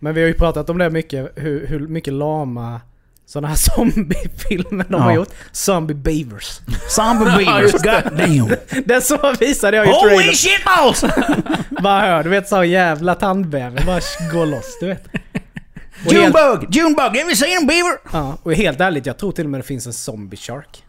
[0.00, 2.80] Men vi har ju pratat om det mycket, hur, hur mycket lama
[3.26, 4.98] sådana här zombiefilmer de Ja.
[4.98, 5.28] har gjort.
[5.52, 6.60] Zombie Beavers.
[6.88, 8.50] Zombie Beavers, god damn!
[8.84, 10.34] Den så visade jag ju Holy trailern.
[10.34, 11.04] shit balls!
[11.82, 14.00] Bara hör, du vet så jävla tandbäver bara
[14.32, 15.08] går loss, du vet.
[16.04, 16.74] Junebug!
[16.76, 16.98] Junebug!
[16.98, 17.98] Have you seen a beaver?
[18.12, 20.84] ja, och helt ärligt, jag tror till och med det finns en zombie shark.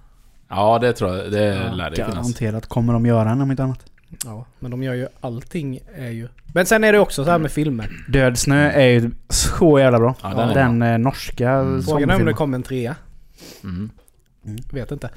[0.49, 1.31] Ja, det tror jag.
[1.31, 2.13] Det Ja, lär det finnas.
[2.13, 3.79] Garanterat kommer de göra en om inte annat.
[4.25, 6.27] Ja, men de gör ju allting är ju...
[6.53, 7.89] Men sen är det också så här med filmer.
[8.09, 10.15] Död snö är ju så jävla bra.
[10.21, 11.83] Ja, den den eh, norska Mm.
[11.83, 12.95] Frågan är om det kommer en trea.
[13.63, 13.89] Mm.
[14.71, 15.09] Vet inte.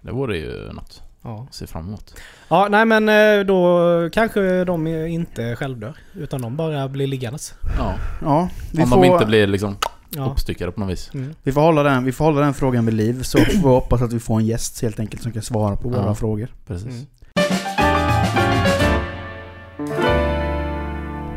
[0.00, 1.46] Det vore ju något Ja.
[1.48, 2.14] att se fram emot.
[2.48, 3.78] ja, nej men eh, då
[4.12, 5.96] kanske de inte självdör.
[6.14, 7.54] Utan de bara blir liggandes.
[7.78, 7.94] Ja.
[8.22, 9.76] Ja, vi Om får, de inte blir liksom
[10.16, 10.30] Ja.
[10.32, 11.10] uppstyckade på något vis.
[11.14, 11.34] Mm.
[11.42, 13.22] vi, får hålla den, vi får hålla den frågan vid liv.
[13.22, 15.88] Så får vi hoppas att vi får en gäst helt enkelt som kan svara på
[15.88, 16.14] våra Ja.
[16.14, 16.48] frågor.
[16.66, 16.86] Precis.
[16.86, 17.06] Mm.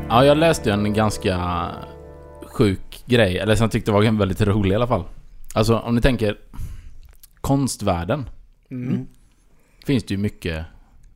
[0.09, 1.65] Ja, jag läste ju en ganska
[2.45, 5.03] sjuk grej, eller som jag tyckte var väldigt rolig i alla fall.
[5.53, 6.37] Alltså om ni tänker
[7.41, 8.29] konstvärlden.
[8.71, 9.07] Mm.
[9.85, 10.65] Finns det ju mycket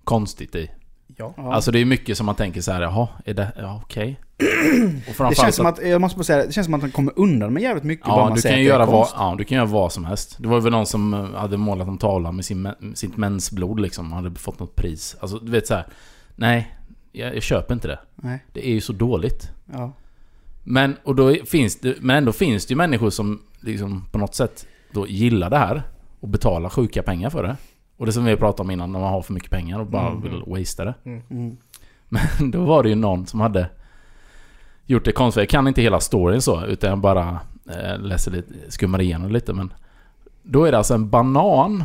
[0.03, 0.71] konstigt i.
[1.17, 1.33] Ja.
[1.37, 4.19] Alltså det är mycket som man tänker så här, jaha, är det, ja okej.
[5.19, 7.13] Och det känns som att, jag måste bara säga, det känns som att de kommer
[7.15, 8.85] undan med jävligt mycket bara Ja, man du säger kan, att ju det är göra
[8.85, 9.15] vad, konst.
[9.17, 10.35] ja, du kan göra vad som helst.
[10.39, 14.11] Det var väl någon som eh, hade målat en tavla med sin, sitt mensblod liksom.
[14.11, 15.15] Hade fått något pris.
[15.19, 15.85] Alltså du vet så här.
[16.35, 16.75] Nej,
[17.11, 17.99] jag, jag köper inte det.
[18.15, 19.51] Nej, Det är ju så dåligt.
[19.73, 19.91] ja.
[20.63, 24.35] Men, och då finns det, men ändå finns det ju människor som liksom på något
[24.35, 25.83] sätt då gillar det här.
[26.19, 27.57] Och betalar sjuka pengar för det.
[27.99, 30.07] Och det som vi pratade om innan, när man har för mycket pengar och bara
[30.07, 30.21] Mm.
[30.21, 30.93] vill wastea det.
[31.05, 31.57] Mm.
[32.09, 33.69] Men då var det ju någon som hade
[34.85, 35.41] gjort det konstigt.
[35.41, 39.53] Jag kan inte hela storyn så, utan jag bara eh, läser lite, skummar igenom lite.
[39.53, 39.73] Men
[40.43, 41.83] då är det alltså en banan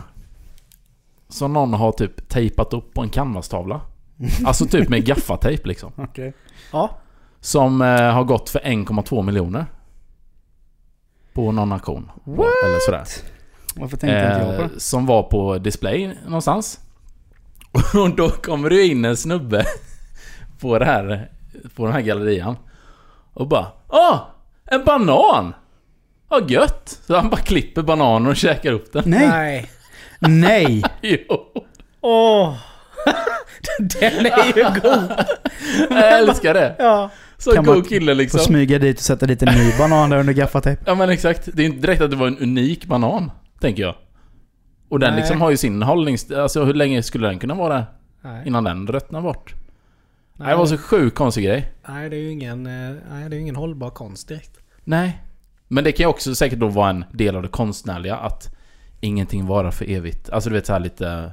[1.29, 3.81] som någon har typ tejpat upp på en canvastavla.
[4.47, 5.93] Alltså typ med gaffatejp liksom.
[5.97, 6.33] Okej.
[6.73, 6.91] Ja.
[7.41, 9.67] Som eh, har gått för 1,2 miljoner.
[11.33, 12.11] På någon auktion.
[12.25, 12.47] What?
[12.65, 13.05] Eller sådär.
[13.77, 14.81] Varför tänkte inte jag på Eh, det?
[14.81, 16.81] som var på display någonstans.
[17.95, 19.65] Och då kommer det in en snubbe
[20.61, 21.31] på det här,
[21.75, 22.57] på den här gallerian.
[23.35, 24.21] Och bara Åh!
[24.71, 25.55] En banan!
[26.29, 26.99] Vad gött!
[27.07, 29.03] Så han bara klipper bananen och käkar upp den.
[29.07, 29.71] Nej!
[30.19, 30.83] Nej.
[31.03, 31.19] Jo!
[32.01, 32.55] Åh!
[34.01, 35.13] Den är ju god!
[35.91, 36.77] Jag älskar det!
[36.79, 37.11] Ja.
[37.39, 38.41] Så Kan man god kille liksom.
[38.41, 40.83] smyga dit och sätta dit en ny banan där under gaffatejp.
[40.87, 41.49] Ja men exakt.
[41.53, 43.31] Det är inte direkt att det var en unik banan,
[43.65, 43.95] tänker jag.
[44.89, 45.21] Och den Nej.
[45.21, 46.31] liksom har ju sin hållnings...
[46.31, 47.87] Alltså hur länge skulle den kunna vara där?
[48.23, 48.47] Nej.
[48.47, 49.55] Innan den ruttnar bort?
[50.33, 50.49] Nej.
[50.49, 51.73] Det var så sjukt konstig grej.
[51.89, 54.59] Nej, det är ju ingen, eh, nej, det är ingen hållbar konst direkt.
[54.85, 55.23] Nej.
[55.69, 58.57] Men det kan ju också säkert då vara en del av det konstnärliga att
[59.01, 60.31] ingenting varar för evigt.
[60.31, 61.33] Alltså du vet så här lite...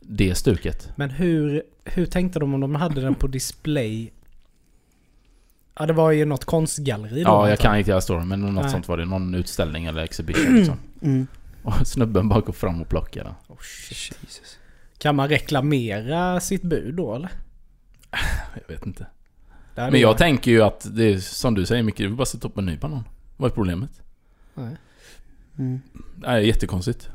[0.00, 0.92] Det stuket.
[0.96, 4.12] Men hur, hur tänkte de om de hade den på display?
[5.78, 7.30] Ja, det var ju något konstgalleri då.
[7.30, 8.70] Ja, jag kan inte hela storyn men något Nej.
[8.72, 9.04] sånt var det.
[9.04, 10.76] Någon utställning eller exhibition liksom.
[11.02, 11.26] Mm.
[11.62, 13.34] Och snubben bara går fram och plockar den.
[13.48, 14.58] Oh, shit.
[14.98, 17.30] Kan man reklamera sitt bud då eller?
[18.68, 19.06] Jag vet inte.
[19.74, 22.16] Det Men jag jag- tänker ju att det är som du säger mycket, du vill
[22.16, 23.04] bara sätta upp en ny banan.
[23.36, 23.90] Vad är problemet?
[24.54, 24.76] Nej.
[25.58, 25.80] Mm.
[26.16, 27.08] Det är jättekonstigt.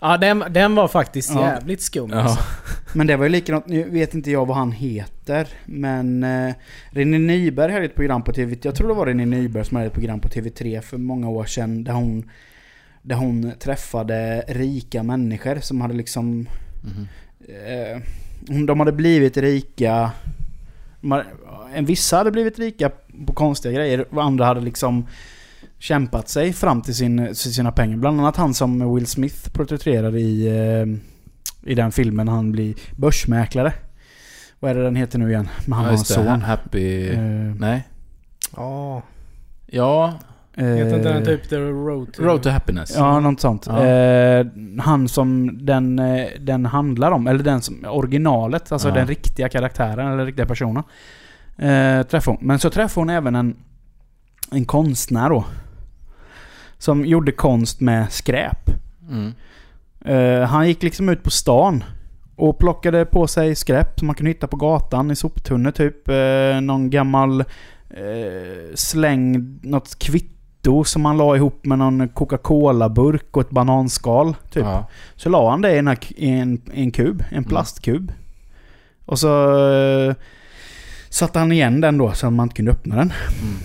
[0.00, 1.40] Ja, den, den var faktiskt Ja.
[1.52, 2.10] jävligt skum.
[2.10, 2.20] Ja.
[2.20, 2.38] Alltså.
[2.92, 5.48] Men det var ju likadant, nu vet inte jag vad han heter.
[5.66, 6.54] Men eh,
[6.90, 8.56] René Nyberg hade ett program på TV...
[8.62, 11.44] Jag tror det var René Nyberg som hade ett program på TV3 för många år
[11.44, 11.84] sedan.
[11.84, 12.30] Där hon,
[13.02, 16.46] där hon träffade rika människor som hade liksom...
[16.84, 17.08] Mhm.
[17.64, 18.02] Eh,
[18.66, 20.10] de hade blivit rika...
[21.00, 21.26] de hade-
[21.74, 22.90] En vissa hade blivit rika
[23.26, 25.06] på konstiga grejer och andra hade liksom
[25.80, 27.96] kämpat sig fram till, sin, till sina pengar.
[27.96, 30.86] Bland annat han som Will Smith porträtterade i, eh,
[31.70, 32.28] i den filmen.
[32.28, 33.72] Han blir börsmäklare.
[34.60, 35.48] Vad är det den heter nu igen?
[35.66, 36.14] Men han Ja, har en just det.
[36.14, 36.42] son.
[36.42, 37.08] Happy...
[37.08, 37.20] Eh,
[37.58, 37.88] Nej.
[38.56, 39.02] Ja.
[39.66, 40.14] Ja,
[40.56, 42.22] Heter inte den eh, typ The Road to...
[42.22, 42.92] Road to Happiness.
[42.96, 43.66] Ja, något sånt.
[43.66, 43.84] Ja.
[43.86, 44.46] Eh,
[44.78, 45.96] han som den,
[46.40, 48.94] den handlar om, eller den som originalet, alltså Ja.
[48.94, 50.82] den riktiga karaktären, eller den riktiga personen.
[51.58, 52.46] Eh, träffade hon.
[52.46, 53.56] Men så träffade hon även en,
[54.52, 55.44] en konstnär då.
[56.80, 58.70] Som gjorde konst med skräp.
[59.10, 59.32] Mm.
[60.04, 61.84] Eh, han gick liksom ut på stan
[62.36, 66.08] och plockade på sig skräp som man kunde hitta på gatan i soptunnor typ.
[66.08, 67.40] Eh, någon gammal
[67.90, 74.36] eh, slängd, något kvitto som han la ihop med någon Coca-Cola-burk och ett bananskal.
[74.50, 74.64] Typ.
[74.64, 74.88] Ja.
[75.16, 78.12] Så la han det i en, i en, i en kub, en plastkub.
[79.04, 80.14] Och så
[81.08, 83.12] satte han igen den då så man inte kunde öppna den.
[83.42, 83.56] Mm.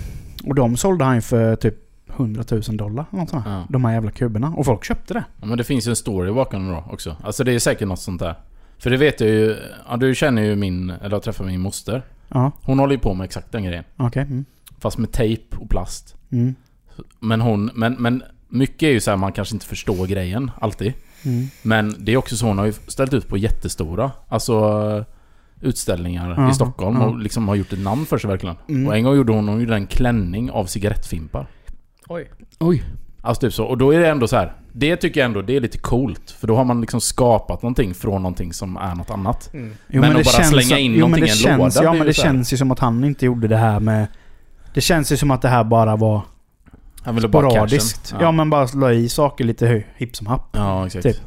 [0.43, 1.84] Och de sålde han för typ
[2.15, 3.05] 100 000 dollar.
[3.09, 3.45] Något sånt.
[3.47, 3.65] Ja.
[3.69, 4.53] De här jävla kuberna.
[4.57, 5.23] Och folk köpte det.
[5.41, 7.15] Ja, men det finns ju en story bakom då också.
[7.23, 8.35] Alltså det är säkert något sånt där.
[8.77, 9.55] För det vet jag ju...
[9.89, 10.89] Ja, du känner ju min...
[10.89, 12.01] Eller har träffat min moster.
[12.27, 13.83] Ja, Hon håller ju på med exakt den grejen.
[13.97, 14.23] okej.
[14.23, 14.45] Mm.
[14.79, 16.15] Fast med tejp och plast.
[16.31, 16.55] Mm.
[17.19, 17.71] Men hon...
[17.73, 20.93] Men, men mycket är ju så här man kanske inte förstår grejen alltid.
[21.25, 21.47] Mm.
[21.61, 24.11] Men det är också så hon har ju ställt ut på jättestora.
[24.29, 25.05] Alltså
[25.61, 27.05] utställningar Jaha, i Stockholm ja.
[27.05, 28.55] och liksom har gjort ett namn för sig verkligen.
[28.69, 28.87] Mm.
[28.87, 31.47] Och en gång gjorde hon, hon gjorde en klänning av cigarettfimpar.
[32.07, 32.31] Oj.
[32.59, 32.83] Oj.
[33.21, 33.65] Alltså typ så.
[33.65, 34.53] Och då är det ändå så här.
[34.71, 36.31] Det tycker jag ändå, det är lite coolt.
[36.31, 39.53] För då har man liksom skapat någonting från någonting som är något annat.
[39.53, 39.73] Mm.
[39.87, 41.85] Jo, Men att det bara känns slänga in jo, men någonting i en känns, låda
[41.87, 44.07] Ja men det känns ju som att han inte gjorde det här med...
[44.73, 46.21] Det känns ju som att det här bara var
[47.01, 48.09] Han ville bara sporadiskt.
[48.09, 48.19] cashen.
[48.25, 48.31] Ja.
[48.31, 50.49] men bara la i saker lite hipp som happ.
[50.51, 51.03] Ja, exakt.
[51.03, 51.17] Typ.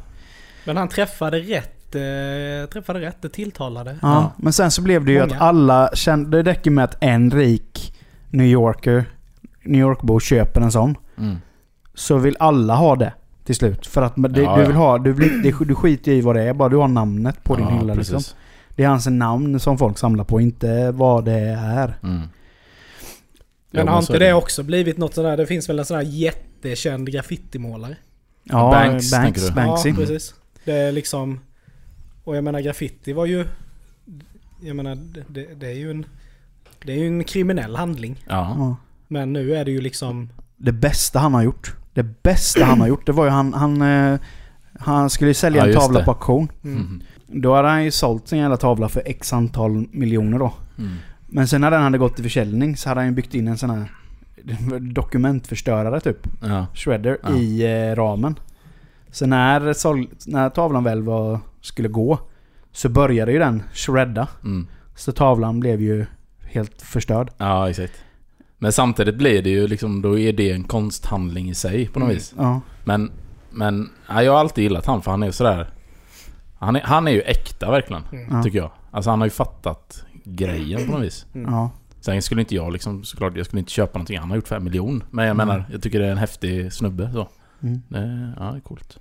[0.65, 3.91] Men han träffade rätt, eh, träffade rätt, det tilltalade.
[3.91, 4.31] Ja, Ja.
[4.37, 5.35] men sen så blev det ju Många.
[5.35, 6.43] att alla kände...
[6.43, 7.93] Det räcker med att en rik
[8.29, 9.05] New Yorker,
[9.63, 10.97] New York-bo köper en sån.
[11.17, 11.37] Mm.
[11.93, 13.87] Så vill alla ha det till slut.
[13.87, 14.67] För att det, Ja, du ja.
[14.67, 14.97] vill ha...
[14.97, 17.65] Du, vill, det, du skiter i vad det är, bara du har namnet på din
[17.65, 18.13] ja, hylla precis.
[18.13, 18.35] liksom.
[18.75, 21.97] Det är hans namn som folk samlar på, inte vad det är.
[22.03, 22.21] Mm.
[23.71, 27.11] Men har inte det också blivit något sådär, det finns väl en sån här jättekänd
[27.11, 27.95] graffitimålare?
[28.43, 29.51] Ja, Banks, Banks?
[29.51, 29.89] Banksy.
[29.89, 30.35] Ja, precis.
[30.65, 31.39] Det är liksom...
[32.23, 33.45] Och jag menar graffiti var ju...
[34.61, 36.05] Jag menar det, det, det är ju en...
[36.85, 38.23] Det är ju en kriminell handling.
[38.27, 38.75] Ja.
[39.11, 40.29] Men nu är det ju liksom...
[40.57, 41.75] Det bästa han har gjort.
[41.93, 43.53] Det bästa han har gjort, det var ju han...
[43.53, 44.19] Han, eh,
[44.79, 46.05] han skulle ju sälja Ja, en tavla det.
[46.05, 46.51] på auktion.
[46.63, 46.77] Mm.
[46.77, 47.01] Mm.
[47.27, 50.53] Då hade han ju sålt sin jävla tavla för x antal miljoner då.
[50.77, 50.91] Mm.
[51.27, 53.57] Men sen när den hade gått till försäljning så hade han ju byggt in en
[53.57, 53.85] sån här
[54.93, 56.17] dokumentförstörare typ.
[56.41, 56.65] Ja.
[56.73, 57.35] Shredder Ja.
[57.37, 58.35] i eh, ramen.
[59.11, 62.19] Så när, sål- när tavlan väl var, skulle gå
[62.71, 64.27] så började ju den shredda.
[64.43, 64.67] Mm.
[64.95, 66.05] Så tavlan blev ju
[66.43, 67.31] helt förstörd.
[67.37, 67.93] ja, exakt.
[68.61, 72.05] Men samtidigt blir det ju liksom, då är det en konsthandling i sig på något
[72.07, 72.15] Mm.
[72.15, 72.33] vis.
[72.37, 72.61] Ja.
[72.83, 73.11] Men,
[73.49, 75.69] men ja, jag har alltid gillat han för han är sådär...
[76.57, 78.43] Han är, han är ju äkta verkligen, Mm.
[78.43, 78.71] Tycker jag.
[78.91, 81.25] Alltså han har ju fattat grejen på något vis.
[81.35, 81.53] Mm.
[81.53, 81.71] ja.
[82.01, 84.55] Sen skulle inte jag liksom, såklart, jag skulle inte köpa någonting han har gjort för
[84.55, 85.03] en miljon.
[85.11, 85.47] Men jag Mm.
[85.47, 87.27] menar, jag tycker det är en häftig snubbe så.
[87.63, 87.81] Mm.
[87.87, 88.99] Det, ja, det är coolt.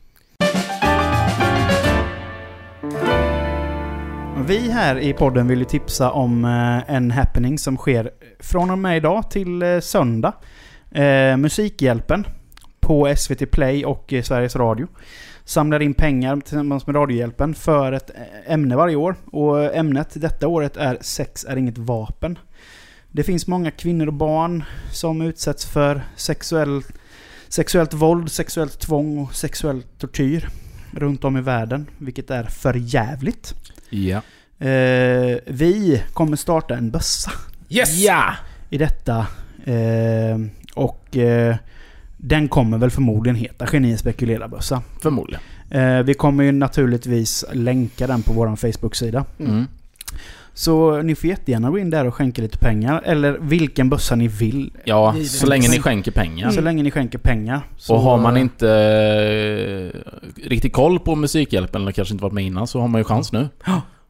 [4.47, 8.79] Vi här i podden vill ju tipsa om eh, en happening som sker från och
[8.79, 10.33] med idag till eh, söndag.
[10.91, 12.27] Eh, Musikhjälpen
[12.81, 14.89] på SVT Play och eh, Sveriges Radio
[15.45, 19.17] samlar in pengar tillsammans med Radiohjälpen för ett eh, ämne varje år.
[19.25, 22.39] Och ämnet detta året är Sex är inget vapen.
[23.11, 26.83] Det finns många kvinnor och barn som utsätts för sexuell,
[27.49, 30.49] sexuellt våld, sexuellt tvång och sexuell tortyr
[30.91, 33.55] runt om i världen, vilket är för jävligt.
[33.91, 34.23] Ja.
[34.67, 37.31] Eh, vi kommer starta en bössa
[37.69, 37.99] Yes!
[37.99, 38.35] Ja!
[38.71, 39.27] i detta.
[39.65, 40.39] Eh,
[40.75, 41.57] och eh,
[42.17, 44.83] den kommer väl förmodligen heta Geni spekulerar bössa.
[45.03, 45.41] Förmodligen.
[45.71, 49.25] Eh, vi kommer ju naturligtvis länka den på vår Facebook-sida.
[49.39, 49.67] Mm.
[50.55, 53.03] Så ni får jättegärna gå in där och skänka lite pengar.
[53.05, 54.73] Eller vilken bössa ni vill.
[54.85, 56.51] Ja, så länge ni skänker pengar.
[56.51, 57.61] Så länge ni skänker pengar.
[57.77, 62.45] Så, Och har man inte eh, riktigt koll på Musikhjälpen eller kanske inte varit med
[62.45, 63.49] innan så har man ju chans nu.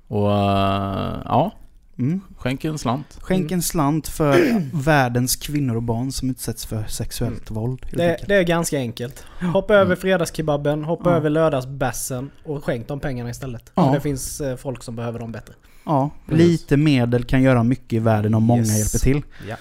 [0.08, 1.52] Och eh, ja,
[1.98, 2.20] Mm.
[2.36, 3.18] skänk en slant.
[3.20, 7.80] Skänk en slant för världens kvinnor och barn som utsätts för sexuellt våld.
[7.84, 9.24] helt Det, det är ganska enkelt.
[9.52, 9.96] Hoppa över Mm.
[9.96, 11.16] fredagskebaben, hoppa Ja.
[11.16, 13.72] över lördagsbässen och skänk de pengarna istället.
[13.74, 13.90] Ja.
[13.94, 15.54] Det finns eh, folk som behöver dem bättre.
[15.84, 16.46] Ja, Precis.
[16.46, 18.78] lite medel kan göra mycket i världen om många Yes.
[18.78, 19.22] hjälper till.
[19.48, 19.56] Ja.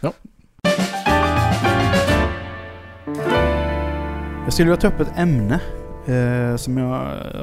[0.00, 0.12] Ja.
[4.44, 5.60] Jag skulle vilja ta upp ett ämne
[6.06, 6.88] eh, som jag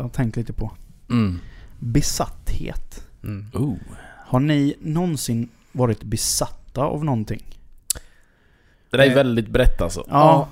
[0.02, 0.72] har tänkt lite på.
[1.10, 1.40] Mm.
[1.80, 3.04] Besatthet.
[3.54, 3.74] Oh.
[4.28, 7.44] Har ni någonsin varit besatta av någonting?
[8.90, 9.16] Det där är Eh.
[9.16, 10.04] väldigt brett alltså.
[10.10, 10.48] Ja.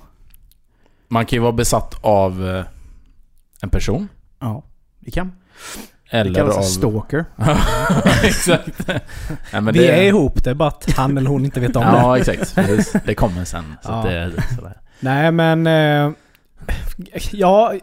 [1.07, 2.65] Man kan ju vara besatt av eh,
[3.61, 4.07] en person.
[4.39, 4.63] Ja,
[4.99, 5.31] det kan.
[6.11, 6.61] Det Eller kallas av...
[6.61, 7.25] stalker.
[8.23, 8.87] exakt.
[8.87, 9.87] Nej, men Vi det...
[9.91, 11.89] är ihop, det är bara att han eller hon inte vet om det.
[11.97, 12.55] Ja, exakt.
[13.05, 13.75] Det kommer sen.
[13.83, 14.03] Så Ja.
[14.03, 14.81] det är sådär.
[14.99, 15.67] Nej men...
[15.67, 16.11] Eh,
[17.31, 17.73] ja,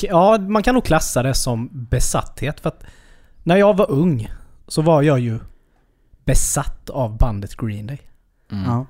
[0.00, 2.60] ja, man kan nog klassa det som besatthet.
[2.60, 2.84] För att
[3.42, 4.32] när jag var ung
[4.68, 5.38] så var jag ju
[6.24, 7.98] besatt av bandet Green Day.
[8.52, 8.64] Mm.
[8.64, 8.86] Ja.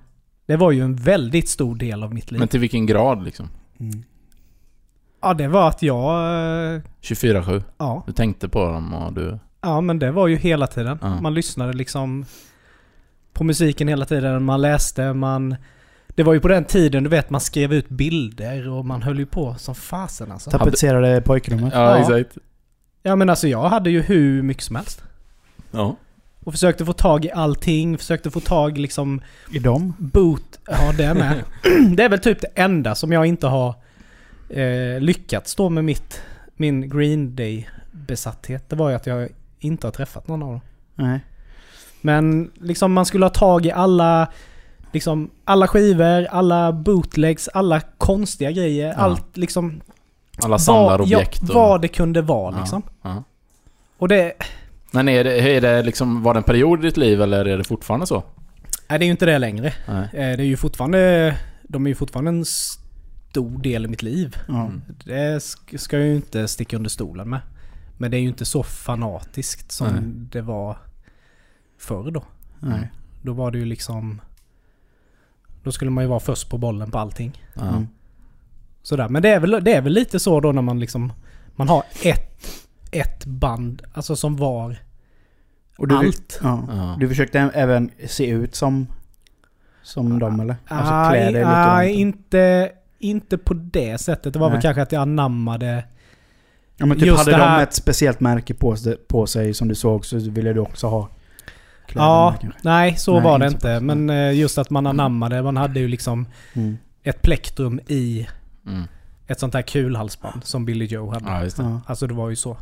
[0.47, 2.39] Det var ju en väldigt stor del av mitt liv.
[2.39, 3.49] Men till vilken grad liksom?
[3.81, 4.03] Mm.
[5.23, 6.13] Ja, det var att jag...
[6.75, 7.63] eh, 24-7?
[7.79, 9.39] Ja, Du tänkte på dem och du...
[9.63, 10.99] ja, men det var ju hela tiden.
[11.03, 11.21] Ja.
[11.21, 12.25] Man lyssnade liksom
[13.33, 14.45] på musiken hela tiden.
[14.45, 15.57] Man läste, man...
[16.09, 19.19] Det var ju på den tiden, du vet, man skrev ut bilder och man höll
[19.19, 20.51] ju på som fasen alltså.
[20.51, 21.73] Tapetserade pojkrummet.
[21.75, 21.99] Ja, Ja.
[22.19, 22.39] exakt.
[23.03, 25.03] Ja men alltså jag hade ju hur mycket som helst.
[25.71, 25.97] Ja.
[26.45, 29.21] Och försökte få tag i allting, försökte få tag liksom
[29.53, 29.95] I dem?
[29.99, 31.45] boot, ja det med.
[31.97, 33.75] det är väl typ det enda som jag inte har
[34.49, 36.21] eh, lyckats då med mitt,
[36.57, 38.71] min Green Day besatthet.
[38.71, 39.29] Det var ju att jag
[39.59, 40.61] inte har träffat någon av dem.
[40.95, 41.21] Nej.
[42.01, 44.29] Men liksom man skulle ha tag i alla,
[44.93, 48.89] liksom alla skivor, alla bootlegs, alla konstiga grejer.
[48.89, 48.95] Ja.
[48.95, 49.81] Allt liksom...
[50.43, 52.83] Alla samlarobjekt vad, ja, vad det kunde vara Ja, liksom.
[53.03, 53.23] ja.
[53.99, 54.33] Och det...
[54.93, 57.59] Men är det, är det liksom, var det en period i ditt liv eller är
[57.59, 58.25] det fortfarande så?
[58.89, 59.73] Nej, det är ju inte det längre.
[59.89, 60.03] Nej.
[60.03, 61.35] Eh, Det är ju fortfarande...
[61.63, 64.37] De är ju fortfarande en stor del i mitt liv.
[64.49, 64.83] Mm.
[65.05, 67.41] Det sk- ska jag ju inte sticka under stolen med.
[67.97, 70.03] Men det är ju inte så fanatiskt som Nej.
[70.33, 70.77] det var
[71.79, 72.25] förr då.
[72.61, 72.91] Nej.
[73.23, 74.21] Då var det ju liksom...
[75.63, 77.43] Då skulle man ju vara först på bollen på allting.
[77.61, 77.87] Mm.
[78.83, 79.09] Sådär.
[79.09, 81.13] Men det är, väl, det är väl lite så då när man liksom...
[81.57, 82.41] Man har ett,
[82.91, 84.77] ett band, alltså som var
[85.79, 86.41] Och du, allt.
[86.43, 86.65] Ja.
[86.71, 86.97] Ja.
[87.01, 88.87] Du försökte även se ut som,
[89.83, 90.57] som dem eller?
[90.69, 91.91] Alltså Nej, klä dig lite runt.
[91.99, 94.33] inte, inte på det sättet.
[94.33, 94.63] Det var väl Nej.
[94.63, 95.85] kanske att jag anammade...
[96.77, 99.55] Ja men typ just hade det de här- ett speciellt märke på, sig- på sig
[99.55, 101.09] som du såg så ville du också ha
[101.87, 102.61] kläderna Ja, kanske.
[102.63, 105.43] nej så Nej, var det inte Men eh, just att man anammade.
[105.43, 106.79] Man hade ju liksom Mm.
[107.03, 108.29] ett plektrum i
[108.67, 108.83] Mm.
[109.27, 111.25] ett sånt här kulhalsband som Billy Joe hade.
[111.31, 111.63] Ja, just det.
[111.63, 112.57] Ja, Alltså det var ju så.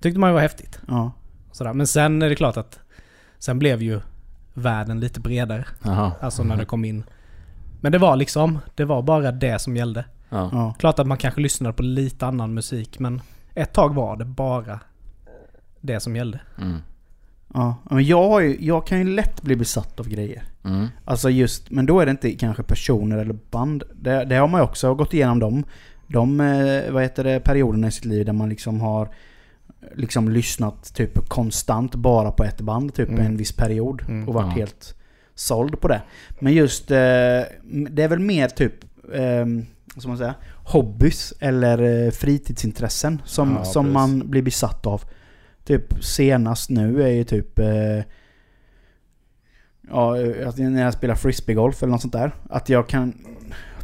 [0.00, 0.80] Tyckte man ju var häftigt.
[0.88, 1.12] ja.
[1.52, 1.72] Sådär.
[1.72, 2.80] Men sen är det klart att
[3.38, 4.00] sen blev ju
[4.54, 5.64] världen lite bredare.
[5.82, 6.12] Jaha.
[6.20, 7.04] Alltså när det kom in.
[7.80, 10.04] Men det var liksom, det var bara det som gällde.
[10.28, 10.50] Ja.
[10.52, 10.74] ja.
[10.78, 13.22] Klart att man kanske lyssnade på lite annan musik men
[13.54, 14.80] ett tag var det bara
[15.80, 16.40] det som gällde.
[16.58, 16.76] Mm.
[17.54, 17.76] ja.
[17.90, 20.42] Men jag, har ju, jag kan ju lätt bli besatt av grejer.
[20.64, 20.86] Mm.
[21.04, 23.82] Alltså just, men då är det inte kanske personer eller band.
[23.94, 25.64] Det, det har man ju också gått igenom dem.
[26.06, 29.08] De, eh, vad heter det, perioderna i sitt liv där man liksom har
[29.94, 33.26] liksom lyssnat typ konstant bara på ett band typ Mm.
[33.26, 34.28] en viss period Mm.
[34.28, 34.58] och varit Ja.
[34.58, 34.94] helt
[35.34, 36.02] såld på det.
[36.38, 36.96] Men just, eh,
[37.90, 39.46] det är väl mer typ, eh,
[39.98, 43.94] ska man säga, hobbys eller eh, fritidsintressen som, Ja, som precis.
[43.94, 45.02] man blir besatt av.
[45.64, 48.02] Typ senast nu är ju typ eh,
[49.90, 52.32] Ja, eh, att när jag spelar frisbeegolf eller något sånt där.
[52.50, 53.14] Att jag kan...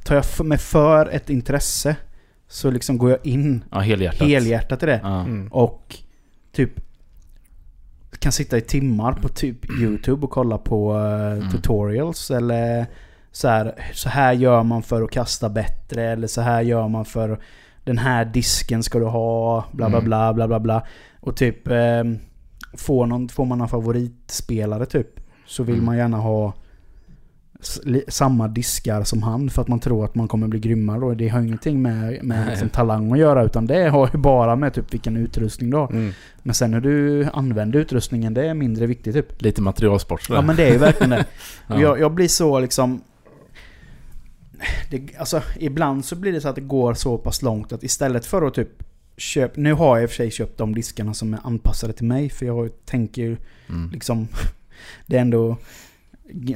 [0.04, 1.96] Tar jag mig för ett intresse
[2.50, 4.28] så liksom går jag in Ja, helhjärtat.
[4.28, 5.00] helhjärtat i det.
[5.02, 5.20] Ja.
[5.20, 5.48] Mm.
[5.52, 5.96] Och
[6.52, 6.70] typ
[8.18, 11.50] kan sitta i timmar på typ YouTube och kolla på eh, Mm.
[11.50, 12.86] tutorials eller
[13.32, 17.04] så här, så här gör man för att kasta bättre eller så här gör man
[17.04, 17.40] för
[17.84, 20.04] den här disken ska du ha, bla bla Mm.
[20.08, 20.86] bla bla bla bla.
[21.20, 22.04] Och typ eh,
[22.76, 25.86] får, någon, får man någon favoritspelare typ så vill Mm.
[25.86, 26.52] man gärna ha
[28.08, 31.14] samma diskar som han för att man tror att man kommer bli grymmare då.
[31.14, 34.74] Det har ingenting med, med liksom, talang att göra utan det har ju bara med
[34.74, 35.90] typ vilken utrustning du har.
[35.90, 36.12] Mm.
[36.42, 39.42] Men sen hur du använder utrustningen, det är mindre viktigt typ.
[39.42, 40.38] Lite materialsport sådär.
[40.38, 41.24] Ja men det är ju verkligen det.
[41.66, 41.80] Ja.
[41.80, 43.02] Jag, jag blir så liksom...
[44.90, 48.26] Det, alltså ibland så blir det så att det går så pass långt att istället
[48.26, 48.82] för att typ
[49.16, 49.60] köpa...
[49.60, 52.30] Nu har jag i och för sig köpt de diskarna som är anpassade till mig
[52.30, 53.36] för jag tänker ju
[53.68, 53.90] Mm.
[53.90, 54.28] liksom...
[55.06, 55.56] Det är ändå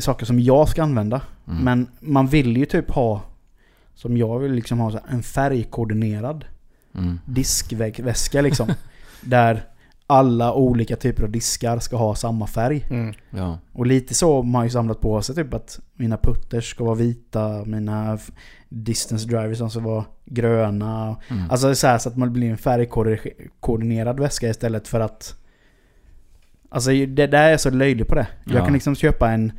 [0.01, 1.21] saker som jag ska använda.
[1.49, 1.65] Mm.
[1.65, 3.23] Men man vill ju typ ha...
[3.95, 6.45] Som jag vill liksom ha en färgkoordinerad
[6.99, 7.21] Mm.
[7.27, 8.73] diskväska liksom.
[9.21, 9.63] där
[10.07, 12.87] alla olika typer av diskar ska ha samma färg.
[12.91, 13.15] Mm.
[13.31, 13.59] Ja.
[13.73, 16.95] Och lite så har man ju samlat på sig typ att mina putters ska vara
[16.95, 18.19] vita, mina
[18.69, 21.17] distance drivers ska vara gröna.
[21.29, 21.51] Mm.
[21.51, 25.41] Alltså så, här, så att man blir en färgkoordinerad väska istället för att...
[26.75, 28.27] Alltså det där är så löjligt på det.
[28.45, 28.65] Jag Ja.
[28.65, 29.53] kan liksom köpa en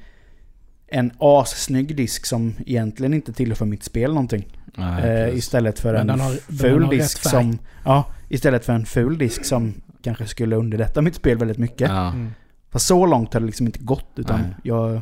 [0.88, 4.46] en assnygg disk som egentligen inte tillför mitt spel någonting.
[4.78, 5.38] Nej, Eh, precis.
[5.44, 7.58] istället för Men en har- ful disk som...
[7.86, 9.74] Ja, istället för en ful disk som
[10.04, 11.90] kanske skulle underlätta mitt spel väldigt mycket.
[11.90, 12.08] Ja.
[12.08, 12.34] Mm.
[12.72, 14.56] Fast så långt har det liksom inte gått utan Nej.
[14.64, 15.02] jag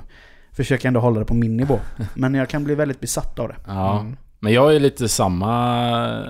[0.51, 1.79] försöker ändå hålla det på min nivå.
[2.13, 3.55] Men jag kan bli väldigt besatt av det.
[3.67, 3.99] ja.
[3.99, 4.17] Mm.
[4.39, 5.51] Men jag är lite samma...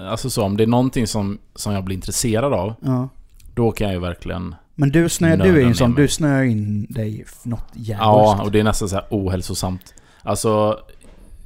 [0.09, 3.09] Alltså så, om det är någonting som, som jag blir intresserad av, Ja.
[3.53, 4.55] då kan jag ju verkligen...
[4.75, 7.99] Men du snöar, du är ju sån, du snöar in dig något jävligt.
[7.99, 9.93] Ja, och det är nästan så här ohälsosamt.
[10.21, 10.79] Alltså,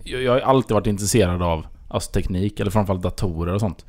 [0.04, 3.86] jag, jag har alltid varit intresserad av alltså, teknik, eller framförallt datorer och sånt.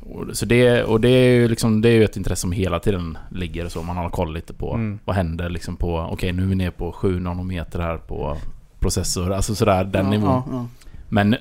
[0.00, 2.80] Och, så det, och det är ju liksom, det är ju ett intresse som hela
[2.80, 3.82] tiden ligger så.
[3.82, 4.98] Man har koll lite på Mm.
[5.04, 6.08] vad händer liksom på...
[6.12, 8.36] Okej, nu är vi nere på 7 nanometer här på
[8.78, 9.32] processor.
[9.32, 10.28] Alltså sådär, den ja, nivån.
[10.30, 10.66] Ja, ja.
[11.08, 11.36] Men,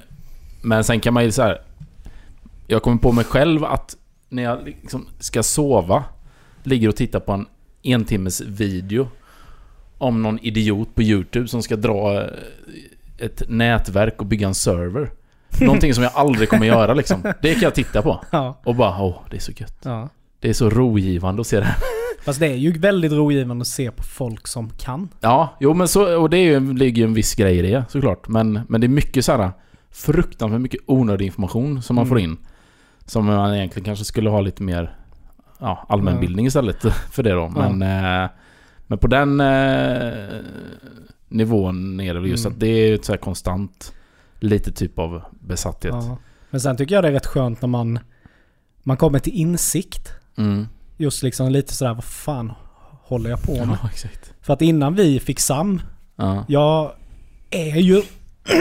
[0.62, 1.62] men sen kan man ju så här.
[2.68, 3.96] Jag kommer på mig själv att
[4.30, 6.04] när jag liksom ska sova
[6.64, 7.46] ligger och tittar på en
[7.86, 9.08] en timmes video
[9.98, 12.28] om någon idiot på YouTube som ska dra eh,
[13.18, 15.12] ett nätverk och bygga en server.
[15.62, 17.34] Någonting som jag aldrig kommer göra liksom.
[17.42, 18.24] Det kan jag titta på.
[18.32, 18.60] Ja.
[18.64, 19.78] Och bara åh, det är så gött.
[19.84, 20.10] Ja.
[20.40, 21.76] Det är så rogivande att se det här.
[22.26, 25.10] Fast det är ju väldigt rogivande att se på folk som kan.
[25.20, 27.86] Ja, jo men så, och det är ju, ligger ju en viss grej i det
[27.90, 28.28] såklart.
[28.28, 29.52] Men, men det är mycket såhär
[29.92, 32.10] fruktansvärt mycket onödig information som man Mm.
[32.10, 32.38] får in.
[33.06, 34.96] Som man egentligen kanske skulle ha lite mer
[35.64, 37.50] ja, allmänbildning istället för det då.
[37.50, 38.30] Men, eh,
[38.88, 40.42] men på den eh,
[41.28, 42.54] nivån är det väl just Mm.
[42.56, 43.94] att det är ett så konstant
[44.40, 45.94] lite typ av besatthet.
[45.94, 46.18] Ja.
[46.50, 48.00] Men sen tycker jag det är rätt skönt när man,
[48.84, 50.14] man kommer till insikt.
[50.38, 50.68] Mm.
[50.98, 52.52] Just liksom lite sådär, vad fan
[53.04, 53.78] håller jag på med?
[53.84, 53.90] Ja.
[54.42, 55.82] För att innan vi fick SAM,
[56.16, 56.46] Ja.
[56.48, 56.92] jag
[57.50, 58.02] är ju...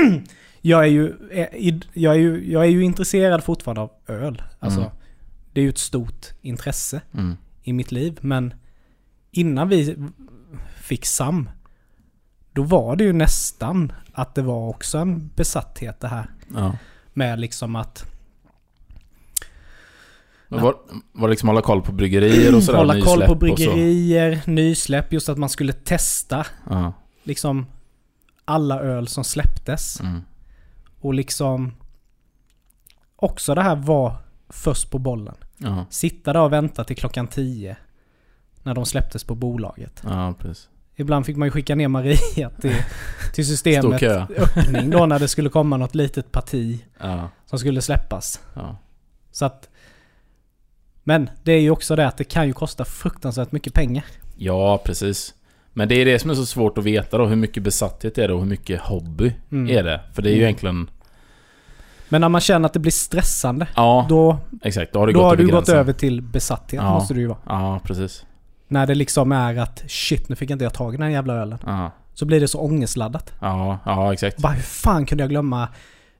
[0.61, 1.49] jag, är ju är,
[1.93, 4.43] jag, är ju jag är ju intresserad fortfarande av öl.
[4.59, 4.93] Alltså, Mm.
[5.53, 7.37] Det är ju ett stort intresse Mm.
[7.63, 8.19] i mitt liv.
[8.21, 8.55] Men
[9.31, 9.97] innan vi
[10.83, 11.51] fick SAM,
[12.53, 16.31] då var det ju nästan att det var också en besatthet det här.
[16.55, 16.77] Ja.
[17.13, 18.05] Med liksom att
[20.49, 20.75] Men Var,
[21.13, 22.79] var det liksom hålla koll på bryggerier och sådär?
[22.79, 26.93] hålla koll på bryggerier, nysläpp, just att man skulle testa Ja.
[27.23, 27.67] liksom
[28.45, 30.01] alla öl som släpptes.
[30.01, 30.21] Mm.
[31.01, 31.73] Och liksom
[33.17, 34.17] också det här var
[34.53, 35.35] först på bollen.
[35.59, 35.87] Ja.
[35.91, 37.77] Sitta där och vänta till klockan 10
[38.63, 40.03] när de släpptes på bolaget.
[40.05, 40.69] ja, precis.
[40.97, 42.75] Ibland fick man ju skicka ner Maria till,
[43.35, 47.29] till systemet öppning då när det skulle komma något litet parti Ja.
[47.47, 48.41] som skulle släppas.
[48.55, 48.77] Ja.
[49.31, 49.69] Så att...
[51.05, 54.05] Men det är ju också det att det kan ju kosta fruktansvärt mycket pengar.
[54.37, 55.35] ja, precis.
[55.73, 57.27] Men det är det som är så svårt att veta då.
[57.27, 59.77] Hur mycket besatthet är det och hur mycket hobby Mm.
[59.79, 60.01] är det?
[60.13, 60.45] För det är ju Mm.
[60.49, 60.91] egentligen...
[62.13, 64.93] Men när man känner att det blir stressande, Ja, då, exakt.
[64.93, 66.83] Då har du då gått har över du gått över till besatthet.
[66.83, 66.95] Ja.
[66.95, 67.39] Måste du ju vara.
[67.47, 68.25] Ja, precis.
[68.69, 71.35] När det liksom är att shit, nu fick inte jag tag i den här jävla
[71.35, 71.59] ölen.
[71.67, 73.33] Ja, Så blir det så ångestladdat.
[73.41, 74.39] ja, ja exakt.
[74.39, 75.69] Bara hur fan kunde jag glömma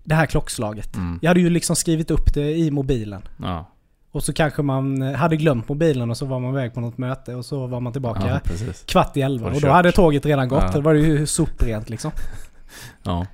[0.05, 0.97] det här klockslaget?
[0.97, 1.19] Mm.
[1.23, 3.23] Jag hade ju liksom skrivit upp det i mobilen.
[3.37, 3.71] Ja,
[4.13, 7.35] Och så kanske man hade glömt mobilen och så var man iväg på något möte
[7.35, 8.53] och så var man tillbaka ja
[8.87, 9.49] kvart i elva.
[9.49, 10.63] Och Och då hade tåget redan gått.
[10.63, 10.71] Ja.
[10.75, 12.11] Då var det ju soprent liksom.
[13.03, 13.27] Ja.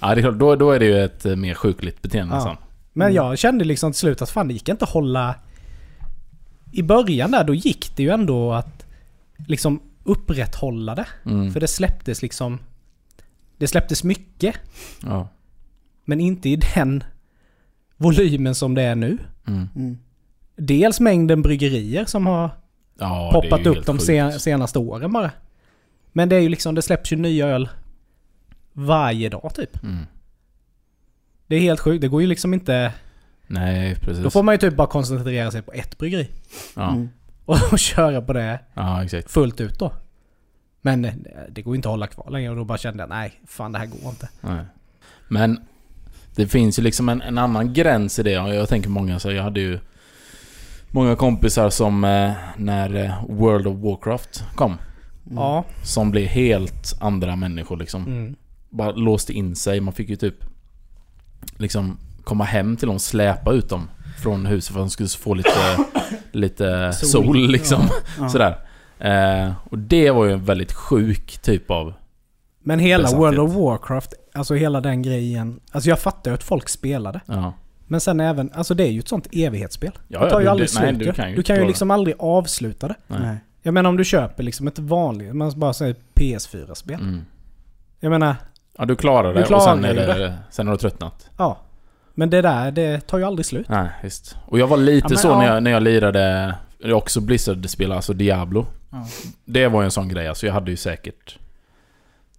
[0.00, 0.38] Ja, det är klart.
[0.38, 2.40] Då, då är det ju ett eh, mer sjukligt beteende Ja.
[2.42, 2.56] sen.
[2.92, 3.16] Men Mm.
[3.16, 5.34] jag kände liksom till slut att fan det gick inte att hålla...
[6.72, 8.86] I början där, då gick det ju ändå att
[9.46, 11.06] liksom upprätthålla det.
[11.26, 11.52] Mm.
[11.52, 12.58] För det släpptes liksom...
[13.56, 14.54] Det släpptes mycket,
[15.02, 15.28] Ja.
[16.04, 17.04] men inte i den
[17.96, 19.18] volymen som det är nu.
[19.46, 19.68] Mm.
[19.76, 19.98] Mm.
[20.56, 22.50] Dels mängden bryggerier som har
[22.98, 25.30] Ja, poppat upp de sen, senaste åren bara.
[26.12, 27.68] Men det är ju liksom, det släpps ju nya öl
[28.72, 29.82] varje dag typ.
[29.82, 30.06] Mm.
[31.46, 32.00] Det är helt sjukt.
[32.00, 32.92] Det går ju liksom inte...
[33.46, 34.24] Nej, precis.
[34.24, 36.28] Då får man ju typ bara koncentrera sig på ett bryggeri.
[36.76, 36.90] ja.
[36.90, 37.08] Mm.
[37.44, 39.30] Och, och köra på det ja, exakt.
[39.30, 39.92] fullt ut då.
[40.82, 41.12] Men eh,
[41.48, 43.72] det går ju inte att hålla kvar längre och då bara kände jag nej, fan
[43.72, 44.28] det här går inte.
[44.40, 44.64] Nej.
[45.28, 45.60] Men
[46.34, 48.30] det finns ju liksom en, en annan gräns i det.
[48.30, 49.78] Jag tänker många så jag hade ju
[50.90, 54.72] många kompisar som eh, när eh, World of Warcraft kom.
[54.72, 55.38] Mm.
[55.38, 55.64] Ja.
[55.82, 58.06] Som blev helt andra människor liksom.
[58.06, 58.36] Mm.
[58.70, 59.80] Bara låste in sig.
[59.80, 60.44] Man fick ju typ
[61.56, 63.88] liksom komma hem till dem, släpa ut dem
[64.22, 65.76] från huset för att de skulle få lite,
[66.32, 67.08] lite Sol.
[67.24, 67.88] sol, liksom.
[68.18, 68.28] Ja.
[68.28, 68.58] Sådär.
[68.98, 71.94] Eh, och det var ju en väldigt sjuk typ av...
[72.62, 73.10] Men hela.
[73.16, 75.60] World of Warcraft, alltså hela den grejen.
[75.72, 77.20] Alltså jag fattar ju att folk spelade.
[77.26, 77.52] Ja.
[77.86, 79.92] Men sen även, alltså det är ju ett sånt evighetsspel.
[80.08, 81.12] Ja, det tar ju du- aldrig du- nej, slut du ju.
[81.12, 82.94] kan ju Du kan ju liksom aldrig avsluta det.
[83.06, 83.20] Nej.
[83.20, 83.36] Nej.
[83.62, 87.00] Jag menar om du köper liksom ett vanligt, man bara säger PS4-spel.
[87.00, 87.24] Mm.
[88.00, 88.36] Jag menar,
[88.78, 91.28] Ja, du klarar Du det klarar och sen, är ju det, sen har du tröttnat.
[91.36, 91.58] ja.
[92.14, 93.68] Men det där, det tar ju aldrig slut.
[93.68, 94.36] Nej, visst.
[94.46, 95.38] Och jag var lite Ja, men så ja.
[95.38, 96.54] när, jag, när jag lirade...
[96.92, 98.66] Också Blizzard-spel, alltså Diablo.
[98.90, 99.06] Ja.
[99.44, 100.28] Det var ju en sån grej.
[100.28, 101.38] Alltså jag hade ju säkert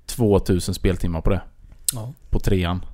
[0.05, 1.41] 2000 speltimmar på det.
[2.29, 2.85] På trean.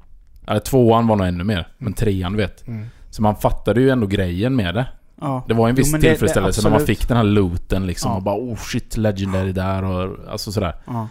[0.47, 1.67] Eller tvåan var nog ännu mer.
[1.77, 2.67] Men trean du vet.
[2.67, 2.85] Mm.
[3.09, 4.87] Så man fattade ju ändå grejen med det.
[5.21, 5.43] Ja.
[5.47, 7.87] Det var en Jo, viss men det- det- tillfredsställelse när man fick den här looten
[7.87, 8.11] liksom.
[8.11, 8.17] Ja.
[8.17, 10.75] Och bara oh shit, legendary där och alltså sådär.
[10.87, 11.07] Ja.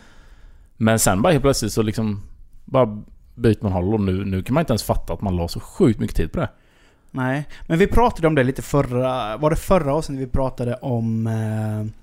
[0.77, 2.23] Men sen bara helt plötsligt så liksom...
[2.65, 3.03] Bara
[3.35, 5.61] byter man håll och nu, nu kan man inte ens fatta att man la så
[5.61, 6.49] sjukt mycket tid på det.
[7.11, 9.37] Nej, men vi pratade om det lite förra...
[9.37, 11.27] Var det förra avsnittet vi pratade om...
[11.27, 12.03] Eh,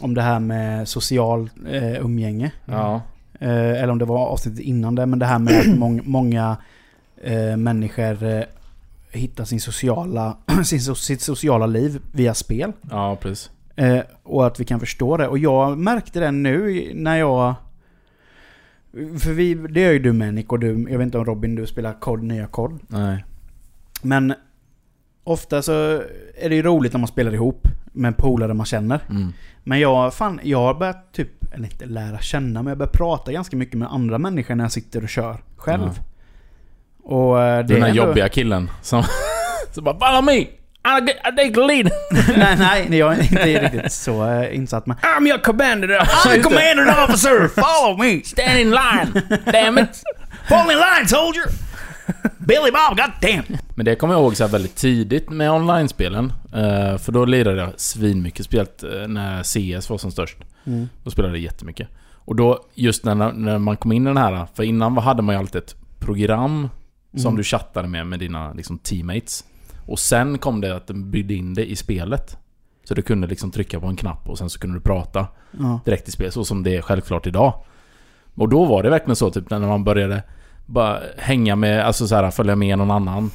[0.00, 2.52] om det här med social eh, umgänge?
[2.64, 3.02] Ja.
[3.40, 6.56] Eh, eller om det var avsnittet innan det, men det här med att mång, många
[7.22, 8.42] eh, människor eh,
[9.10, 12.72] hittar sin sociala, sin, sitt sociala liv via spel.
[12.90, 13.50] Ja, precis.
[13.80, 15.28] Eh, och att vi kan förstå det.
[15.28, 17.54] Och jag märkte det nu när jag...
[18.92, 21.54] För vi, det gör ju du med Nick och du, jag vet inte om Robin
[21.54, 22.78] du spelar kod, nya kod.
[22.88, 23.24] Nej.
[24.02, 24.34] Men
[25.24, 25.72] ofta så
[26.40, 29.00] är det ju roligt när man spelar ihop med polare man känner.
[29.10, 29.32] Mm.
[29.64, 33.32] Men jag, fan, jag har börjat typ, eller inte lära känna, men jag börjar prata
[33.32, 36.00] ganska mycket med andra människor när jag sitter och kör själv.
[37.02, 39.02] Och eh, det Den är här ändå- jobbiga killen som...
[39.72, 40.46] som bara 'Follow me!
[40.84, 41.00] I
[41.36, 41.90] take the lead.
[42.38, 44.86] nej, nej, jag är inte riktigt så eh, insatt.
[44.86, 45.88] Men I'm your commander.
[45.88, 47.48] I'm the commander officer!
[47.62, 48.22] Follow me!
[48.24, 49.38] Stand in line.
[49.52, 50.02] Damn it.
[50.48, 51.44] Fall in line soldier!
[52.38, 53.56] Billy Bob, god damn!
[53.74, 56.32] Men det kommer jag ihåg så här väldigt tidigt med online-spelen.
[56.54, 60.36] Eh, för då lirade jag svinmycket, speciellt eh, när CS var som störst.
[60.66, 60.88] Mm.
[61.04, 61.88] Då spelade jag jättemycket.
[62.14, 64.46] Och då, just när, när man kom in i den här...
[64.54, 66.68] För innan hade man ju alltid ett program
[67.16, 67.36] som Mm.
[67.36, 69.44] du chattade med, med dina liksom, teammates.
[69.90, 72.36] Och sen kom det att den byggde in det i spelet.
[72.84, 75.26] Så du kunde liksom trycka på en knapp och sen så kunde du prata
[75.58, 75.80] Ja.
[75.84, 77.54] direkt i spel, så som det är självklart idag.
[78.34, 80.22] Och då var det verkligen så, typ när man började
[80.66, 83.30] bara hänga med, alltså så här, följa med någon annan.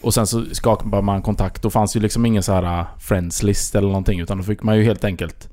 [0.00, 1.62] Och sen så skapade man kontakt.
[1.62, 4.20] Då fanns ju liksom ingen så här friends list eller någonting.
[4.20, 5.48] Utan då fick man ju helt enkelt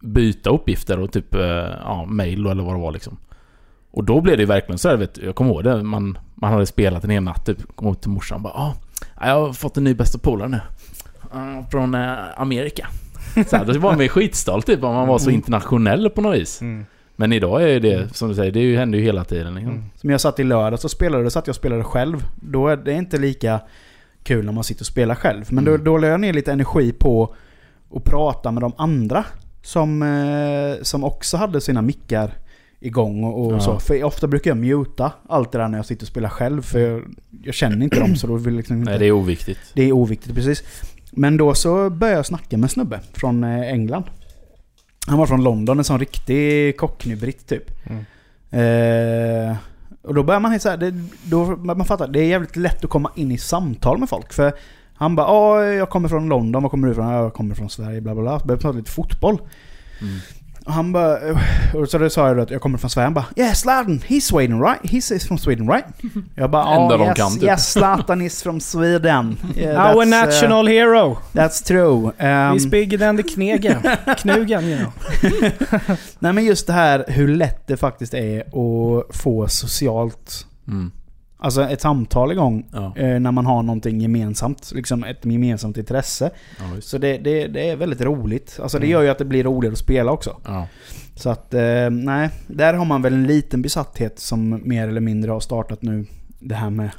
[0.00, 1.40] byta uppgifter och typ, eh,
[1.84, 3.16] ja, mail eller vad det var liksom.
[3.90, 5.82] Och då blev det ju verkligen så här, vet jag kommer ihåg det.
[5.82, 7.76] Man, man hade spelat en hel natt typ.
[7.76, 8.74] Kom upp till morsan och bara ah,
[9.20, 10.60] jag har fått en ny bästa polare nu.
[11.70, 12.88] Från eh, Amerika.
[13.46, 15.34] Så här, då var man skitstolt typ om man var så Mm.
[15.34, 16.60] internationell på något vis.
[16.60, 16.86] Mm.
[17.16, 19.72] Men idag är det, som du säger, det händer ju hela tiden liksom.
[19.72, 19.84] Mm.
[19.96, 22.24] Som jag satt i lördag så spelade, då satt jag och spelade själv.
[22.40, 23.60] Då är det inte lika
[24.22, 25.44] kul när man sitter och spelar själv.
[25.48, 25.84] Men Mm.
[25.84, 27.34] då, då la jag ner lite energi på
[27.96, 29.24] att prata med de andra.
[29.62, 32.30] Som, eh, som också hade sina mickar
[32.82, 33.60] igång och, och Ja.
[33.60, 33.78] så.
[33.78, 36.62] För ofta brukar jag muta allt det där när jag sitter och spelar själv.
[36.62, 37.02] För jag,
[37.44, 38.90] jag känner inte dem så då vill liksom inte...
[38.90, 39.58] Nej, det är oviktigt.
[39.74, 40.62] Det är oviktigt, precis.
[41.10, 44.04] Men då så började jag snacka med en snubbe från eh, England.
[45.06, 47.70] Han var från London, en sån riktig cockney-britt typ.
[47.86, 48.04] Mm.
[48.50, 49.56] Eh,
[50.02, 52.90] och då börjar man så här, det, då, man fattar, det är jävligt lätt att
[52.90, 54.32] komma in i samtal med folk.
[54.32, 54.52] För
[54.94, 57.08] han bara "Ja, jag kommer från London, var kommer du ifrån?
[57.08, 58.38] "Ja, Jag kommer från Sverige, bla bla bla.
[58.38, 59.38] Började prata lite fotboll.
[60.00, 60.14] Mm.
[60.66, 61.18] Och han bara,
[61.74, 63.06] och så då sa jag då att jag kommer från Sverige.
[63.06, 64.80] Han bara Yeah Zlatan, he's Sweden right?
[64.82, 65.84] He's is from Sweden right?
[66.34, 69.36] Jag bara oh, yes, kan, typ." yes Zlatan is from Sweden.
[69.56, 71.18] Yeah, Our eh, national hero.
[71.32, 72.06] That's true.
[72.18, 73.82] Um, He's bigger than the knegen.
[74.18, 74.92] Knugen, you know.
[76.18, 80.90] nej men just det här hur lätt det faktiskt är att få socialt, Mm.
[81.42, 82.92] Alltså ett samtal igång Ja.
[82.96, 84.72] eh, när man har någonting gemensamt.
[84.74, 86.30] Liksom ett gemensamt intresse.
[86.58, 86.80] Ja.
[86.80, 88.58] Så det, det, det är väldigt roligt.
[88.62, 88.92] Alltså det Mm.
[88.92, 90.36] gör ju att det blir roligare att spela också.
[90.44, 90.66] Ja.
[91.14, 92.30] Så att, eh, nej.
[92.46, 96.06] Där har man väl en liten besatthet som mer eller mindre har startat nu.
[96.38, 96.90] Det här med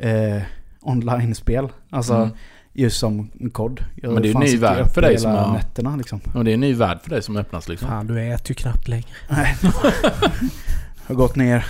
[0.00, 0.42] eh,
[0.80, 1.68] online-spel.
[1.90, 2.28] Alltså Mm.
[2.72, 3.84] just som kod.
[3.94, 6.20] Jag Men det är ju fan ny värld för dig som har- nätterna liksom.
[6.34, 7.88] Och det är en ny värld för dig som öppnas liksom.
[7.88, 9.06] Fan, du äter ju knappt längre.
[9.30, 9.56] Nej.
[11.06, 11.66] har gått ner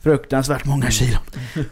[0.00, 1.18] fruktansvärt många kilo.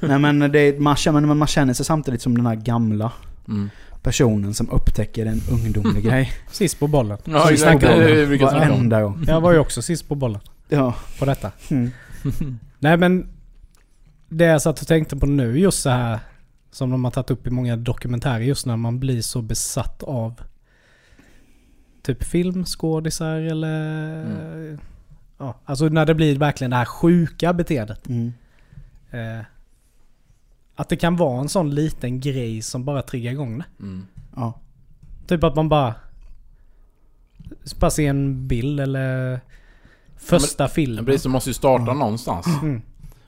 [0.01, 3.13] Nej men det, man, känner, men man känner sig samtidigt som den här gamla
[3.49, 3.71] Mm.
[4.03, 6.33] personen som upptäcker en ungdomlig grej.
[6.51, 7.19] Sist på bollen.
[7.25, 7.81] Ja, exakt.
[7.81, 8.69] brukar snacka om.
[8.71, 9.25] Varenda gång.
[9.27, 10.95] Jag var ju också sist på bollen Ja.
[11.19, 11.53] på detta.
[11.71, 11.91] Mm.
[12.79, 13.29] Nej men
[14.29, 16.19] det jag satt och tänkte på nu just så här
[16.71, 20.41] som de har tagit upp i många dokumentärer just när man blir så besatt av
[22.03, 24.79] typ filmskådisar eller
[25.39, 28.09] ja, alltså när det blir verkligen det här sjuka beteendet.
[28.09, 28.33] Mm.
[29.11, 29.45] Eh,
[30.75, 33.65] att det kan vara en sån liten grej som bara triggar igång det.
[33.81, 34.07] Mm.
[34.37, 34.61] Ja.
[35.27, 35.95] Typ att man bara
[37.81, 39.41] bara ser en bild eller
[40.17, 41.05] första Men filmen.
[41.05, 41.95] precis, du måste ju starta Ja.
[41.95, 42.47] någonstans.
[42.63, 42.83] Mm.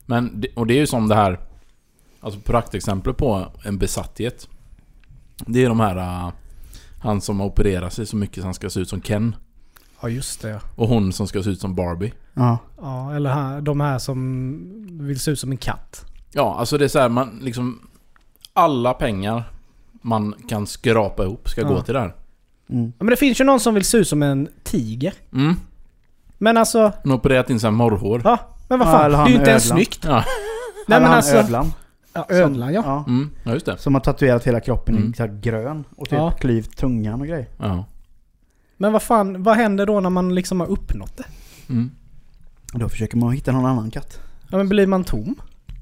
[0.07, 1.41] Men, det- och det är ju som det här...
[2.21, 4.49] Alltså praktexempel på en besatthet.
[5.47, 5.97] Det är de här...
[5.97, 6.33] äh,
[7.03, 9.37] han som har opererat sig så mycket så han ska se ut som Ken.
[10.03, 10.61] Ja just det.
[10.77, 12.13] Och hon som ska se ut som Barbie.
[12.35, 12.59] Ja.
[12.81, 16.05] Ja, eller här, de här som vill se ut som en katt.
[16.33, 17.81] Ja, alltså det är så här, man liksom...
[18.53, 19.43] Alla pengar
[20.03, 21.69] man kan skrapa ihop ska Ja.
[21.69, 22.15] gå till det här.
[22.71, 22.85] Mm.
[22.99, 25.15] Ja, men det finns ju någon som vill se ut som en tiger.
[25.33, 25.55] Mm.
[26.39, 28.21] Men alltså, Hon har opererat in så här morrhår.
[28.25, 28.39] ja.
[28.69, 29.77] Men vad Ja, fan, eller det är han ju inte ens ödlan.
[29.77, 30.05] snyggt.
[30.05, 30.25] Ja.
[30.89, 31.37] Nej men alltså...
[31.37, 31.73] ödlan.
[32.13, 32.83] Ja, ödlan ja.
[32.87, 33.05] ja.
[33.09, 33.79] Mm, ja just det.
[33.79, 35.11] Som har tatuerat hela kroppen Mm.
[35.11, 35.85] i så här grön.
[35.97, 36.31] Och typ Ja.
[36.31, 37.47] klyvt tungan och grejer.
[37.59, 37.85] Ja.
[38.81, 41.25] Men vad fan, vad händer då när man liksom har uppnått det?
[41.69, 41.91] Mm.
[42.73, 44.21] Då försöker man hitta någon annan katt.
[44.51, 45.35] Ja men blir man tom?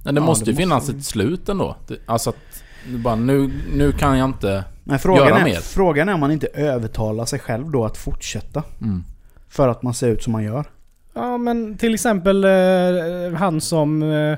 [0.05, 1.77] Men det Ja, måste det ju finnas måste- ett slut ändå.
[2.07, 2.63] Alltså att...
[3.05, 4.65] Bara, nu, nu kan jag inte...
[4.85, 5.61] Men frågan Göra är, mer.
[5.61, 8.63] frågan är om man inte övertalar sig själv då att fortsätta.
[8.83, 9.05] Mm.
[9.49, 10.65] För att man ser ut som man gör.
[11.15, 12.51] Ja men till exempel eh,
[13.39, 14.37] han som eh,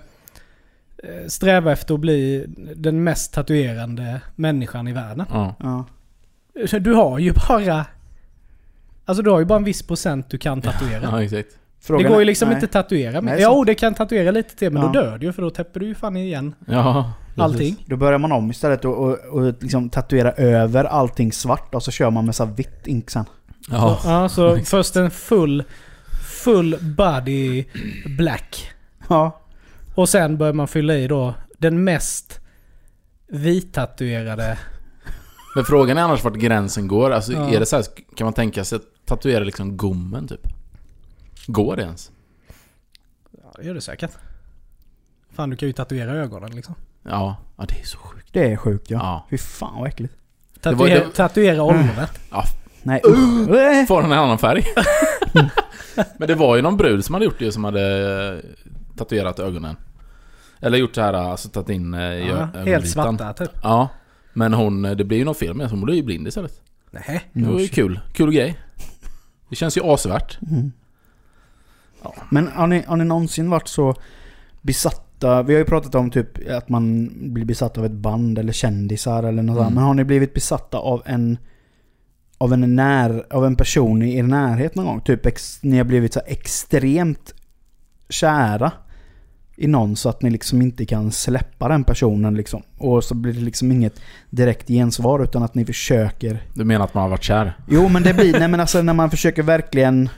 [1.28, 2.46] strävar efter att bli
[2.76, 5.26] den mest tatuerande människan i världen.
[5.30, 5.54] Ja.
[5.60, 5.84] Ja.
[6.78, 7.86] Du har ju bara...
[9.10, 11.02] Alltså du har ju bara en viss procent du kan tatuera.
[11.02, 11.48] ja, exakt.
[11.82, 12.54] Frågan det går ju liksom nej.
[12.54, 13.34] inte att tatuera med.
[13.34, 14.88] Nej, Jo, det kan tatuera lite till men Ja.
[14.88, 17.42] då dör du ju för då täpper du ju fan igen Ja, precis.
[17.42, 17.84] allting.
[17.86, 21.90] Då börjar man om istället och, och, och liksom tatuera över allting svart och så
[21.90, 23.24] kör man med så vitt ink sen.
[23.70, 23.98] Ja.
[24.02, 25.64] Så, ja, så först en full,
[26.44, 27.64] full body
[28.18, 28.70] black.
[29.08, 29.40] Ja.
[29.94, 32.40] Och sen börjar man fylla i då den mest
[33.28, 34.58] vittatuerade
[35.54, 37.10] Men frågan är annars vart gränsen går.
[37.10, 37.50] Alltså Ja.
[37.50, 37.84] är det så här,
[38.16, 38.82] kan man tänka sig att
[39.16, 40.46] tatuera liksom gommen typ?
[41.46, 42.10] Går det ens?
[43.42, 44.10] Ja, det gör det säkert.
[45.32, 46.74] Fan, du kan ju tatuera ögonen liksom.
[47.02, 48.28] Ja, ja det är så sjukt.
[48.32, 48.98] Det är sjukt ja.
[48.98, 49.26] Ja.
[49.30, 50.14] Fy fan vad äckligt.
[50.64, 52.20] var- Tatuera, det- tatuera ollonet.
[52.82, 53.00] Nej.
[53.04, 53.86] Äh.
[53.86, 54.64] Får den en annan färg.
[56.18, 57.82] Men det var ju någon brud som hade gjort det som hade
[58.34, 58.50] eh,
[58.96, 59.76] tatuerat ögonen.
[60.60, 62.66] Eller gjort så här, alltså tagit in eh, i Ja, ögonvitan.
[62.66, 63.50] helt svarta typ.
[63.62, 63.88] Ja.
[64.32, 66.60] Men hon, eh, det blir ju något fel med henne, hon blev ju blind istället.
[66.90, 67.30] Nej.
[67.32, 67.72] Det var ju Usch.
[67.74, 68.00] kul.
[68.12, 68.58] Kul grej.
[69.50, 70.38] Det känns ju asvärt.
[70.50, 70.72] Mm.
[72.30, 73.94] Men har ni, har ni någonsin varit så
[74.62, 75.42] besatta?
[75.42, 79.22] Vi har ju pratat om typ att man blir besatt av ett band eller kändisar
[79.22, 79.64] eller något Mm.
[79.64, 79.74] sånt.
[79.74, 81.38] Men har ni blivit besatta av en
[82.38, 85.00] av en, när, av en person i er närhet någon gång?
[85.00, 87.34] Typ ex, ni har blivit så extremt
[88.08, 88.72] kära
[89.60, 92.62] i någon så att ni liksom inte kan släppa den personen liksom.
[92.78, 94.00] Och så blir det liksom inget
[94.30, 97.56] direkt gensvar utan att ni försöker Du menar att man har varit kär?
[97.68, 100.08] Jo men det blir, nej men alltså när man försöker verkligen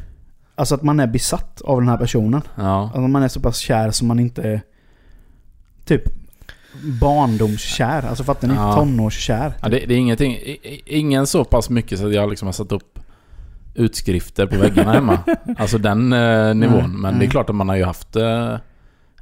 [0.55, 2.43] Alltså att man är besatt av den här personen.
[2.57, 2.83] Ja.
[2.83, 4.61] Alltså man är så pass kär som man inte
[5.85, 6.03] Typ
[7.01, 8.03] barndomskär.
[8.03, 8.55] Alltså fattar ni?
[8.55, 8.75] Ja.
[8.75, 9.53] Tonårskär.
[9.63, 10.39] ja det, det är ingenting,
[10.87, 12.99] ingen så pass mycket så att jag liksom har satt upp
[13.75, 15.19] utskrifter på väggarna hemma.
[15.59, 16.85] Alltså den eh, nivån.
[16.85, 17.31] Mm, Men det är mm.
[17.31, 18.57] klart att man har ju haft eh,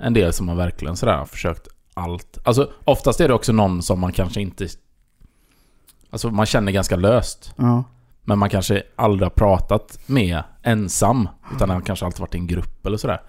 [0.01, 2.39] en del som har verkligen sådär försökt allt.
[2.45, 4.67] Alltså oftast är det också någon som man kanske inte...
[6.11, 7.55] Alltså man känner ganska löst.
[7.57, 7.85] Ja.
[8.23, 11.29] Men man kanske aldrig har pratat med ensam.
[11.55, 13.23] Utan har kanske alltid varit i en grupp eller sådär.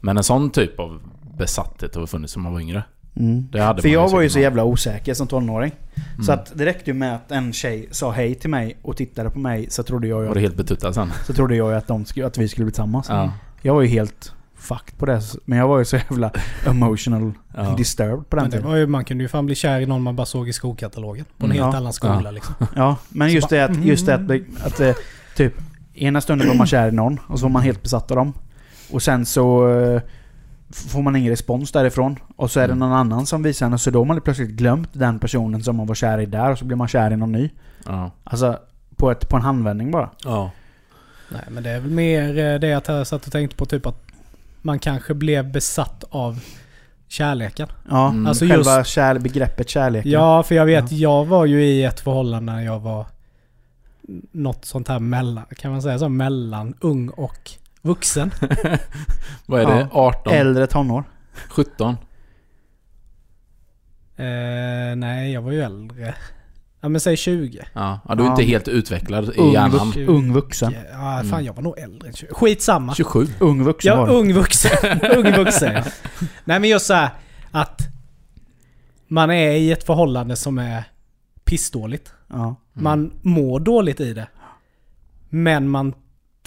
[0.00, 1.02] Men en sån typ av
[1.38, 2.84] besatthet har funnits som man var yngre.
[3.16, 3.48] Mm.
[3.52, 5.72] För man jag var ju så jävla osäker som tonåring.
[5.94, 6.24] Mm.
[6.24, 9.30] Så att det räckte ju med att en tjej sa hej till mig och tittade
[9.30, 11.12] på mig så trodde jag Var ju, det helt betuttad sen?
[11.26, 13.06] så trodde jag ju att, de att vi skulle bli tillsammans.
[13.08, 13.32] Ja.
[13.62, 14.32] Jag var ju helt
[14.66, 15.20] fucked på det.
[15.44, 16.30] Men jag var ju så jävla
[16.66, 17.74] emotional Ja.
[17.76, 18.70] disturbed på den Men det tiden.
[18.70, 21.24] var ju, man kunde ju fan bli kär i någon man bara såg i skokatalogen.
[21.38, 21.62] På en Mm.
[21.62, 21.78] helt Ja.
[21.78, 22.30] annan skola Ja.
[22.30, 22.54] liksom.
[22.76, 24.94] Ja, men Så just bara, det att, just det att, att, eh,
[25.36, 25.54] typ
[25.94, 28.32] ena stunden var man kär i någon och så var man helt besatt av dem.
[28.92, 30.02] Och sen så eh,
[30.70, 32.16] får man ingen respons därifrån.
[32.36, 32.78] Och så är det Mm.
[32.88, 35.86] någon annan som visar en, så då har man plötsligt glömt den personen som man
[35.86, 37.50] var kär i där och så blir man kär i någon ny.
[37.86, 38.10] Ja.
[38.24, 38.58] Alltså
[38.96, 40.10] på, ett, på en handvändning bara.
[40.24, 40.50] ja.
[41.28, 43.86] Nej men det är väl mer eh, det att jag satt och tänkte på typ
[43.86, 44.05] att
[44.62, 46.40] man kanske blev besatt av
[47.08, 47.68] kärleken.
[47.88, 48.26] Ja, Mm.
[48.26, 50.06] Alltså själva just, kär, begreppet kärlek.
[50.06, 53.06] ja för jag vet, jag var ju i ett förhållande när jag var
[54.32, 57.50] något sånt här mellan, kan man säga så, mellan ung och
[57.82, 58.30] vuxen.
[59.46, 59.80] Vad är det?
[59.80, 59.88] Ja.
[59.92, 60.32] 18?
[60.32, 61.04] Äldre tonår.
[61.48, 61.96] 17?
[64.16, 66.14] Eh, nej, jag var ju äldre.
[66.86, 67.64] Ja men säg 20.
[67.72, 68.00] Ja.
[68.08, 68.30] ja, du är Ja.
[68.32, 69.86] inte helt utvecklad i Ung, hjärnan.
[69.90, 70.72] vux, ung vuxen.
[70.92, 71.44] Ja, fan Mm.
[71.44, 72.34] jag var nog äldre än 20.
[72.34, 72.94] Skitsamma.
[72.94, 73.26] 27?
[73.40, 74.12] Ung vuxen Ja, var det.
[74.12, 74.70] ung vuxen.
[75.16, 75.82] ung vuxen ja.
[76.44, 77.10] Nej men just så här
[77.50, 77.80] att
[79.08, 80.84] man är i ett förhållande som är
[81.44, 82.12] pissdåligt.
[82.28, 82.36] Ja.
[82.44, 82.56] Mm.
[82.72, 84.28] Man mår dåligt i det.
[85.28, 85.94] Men man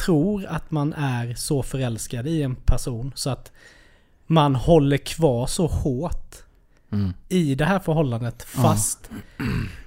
[0.06, 3.52] tror att man är så förälskad i en person så att
[4.28, 6.36] man håller kvar så hårt
[6.92, 7.14] Mm.
[7.30, 8.62] i det här förhållandet Ja.
[8.62, 9.10] fast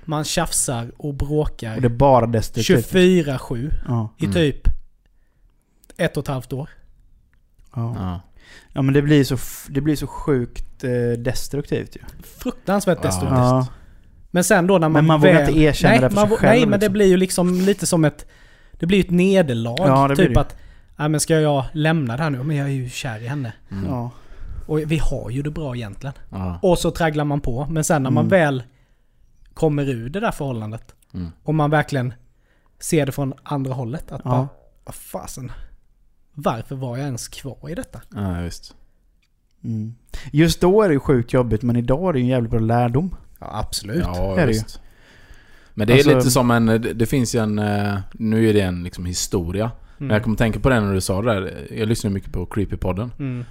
[0.05, 2.92] man tjafsar och bråkar Och det bara destruktivt.
[2.92, 4.09] 24-7 Ja.
[4.18, 4.34] i Mm.
[4.34, 4.68] typ
[5.96, 6.68] ett och ett halvt år.
[7.74, 8.20] Ja.
[8.72, 8.82] Ja.
[8.82, 9.36] men det blir så,
[9.68, 12.00] det blir så sjukt eh, destruktivt ju.
[12.38, 13.38] Fruktansvärt destruktivt.
[13.38, 13.66] Ja.
[14.30, 15.48] Men sen då när man Men man vågar väl...
[15.48, 16.92] inte erkänna nej, det för man, sig själv, Nej, men det liksom.
[16.92, 18.26] blir ju liksom lite som ett...
[18.72, 19.76] Det blir ett nederlag.
[19.78, 20.40] Ja, det typ det.
[20.40, 20.57] att...
[20.96, 22.42] Nej men ska jag lämna det här nu?
[22.42, 23.53] Men jag är ju kär i henne.
[23.70, 23.84] Mm.
[23.90, 24.11] Ja.
[24.67, 26.15] Och vi har ju det bra egentligen.
[26.31, 26.59] Ja.
[26.63, 27.67] Och så tragglar man på.
[27.71, 28.31] Men sen när man Mm.
[28.31, 28.63] väl
[29.55, 30.95] kommer ur det där förhållandet.
[31.15, 31.29] Mm.
[31.43, 32.15] Och man verkligen
[32.79, 34.13] ser det från andra hållet.
[34.13, 34.31] Att Ja.
[34.31, 34.49] bara,
[34.85, 35.53] vad fasen.
[36.35, 38.01] Varför var jag ens kvar i detta?
[38.15, 38.75] ja, visst.
[39.65, 39.95] Mm.
[40.33, 42.61] Just då är det ju sjukt jobbigt men idag är det ju en jävligt bra
[42.61, 43.15] lärdom.
[43.41, 44.03] Ja, absolut.
[44.05, 44.81] Ja, är det visst.
[45.75, 46.67] Men det är Alltså- lite som en...
[46.95, 47.59] Det, finns ju en...
[47.59, 49.71] eh, Nu är det en liksom historia.
[49.99, 51.67] Men jag kommer tänka på det när du sa det där.
[51.71, 53.11] Jag lyssnar mycket på Creepy-podden.
[53.19, 53.45] Mm.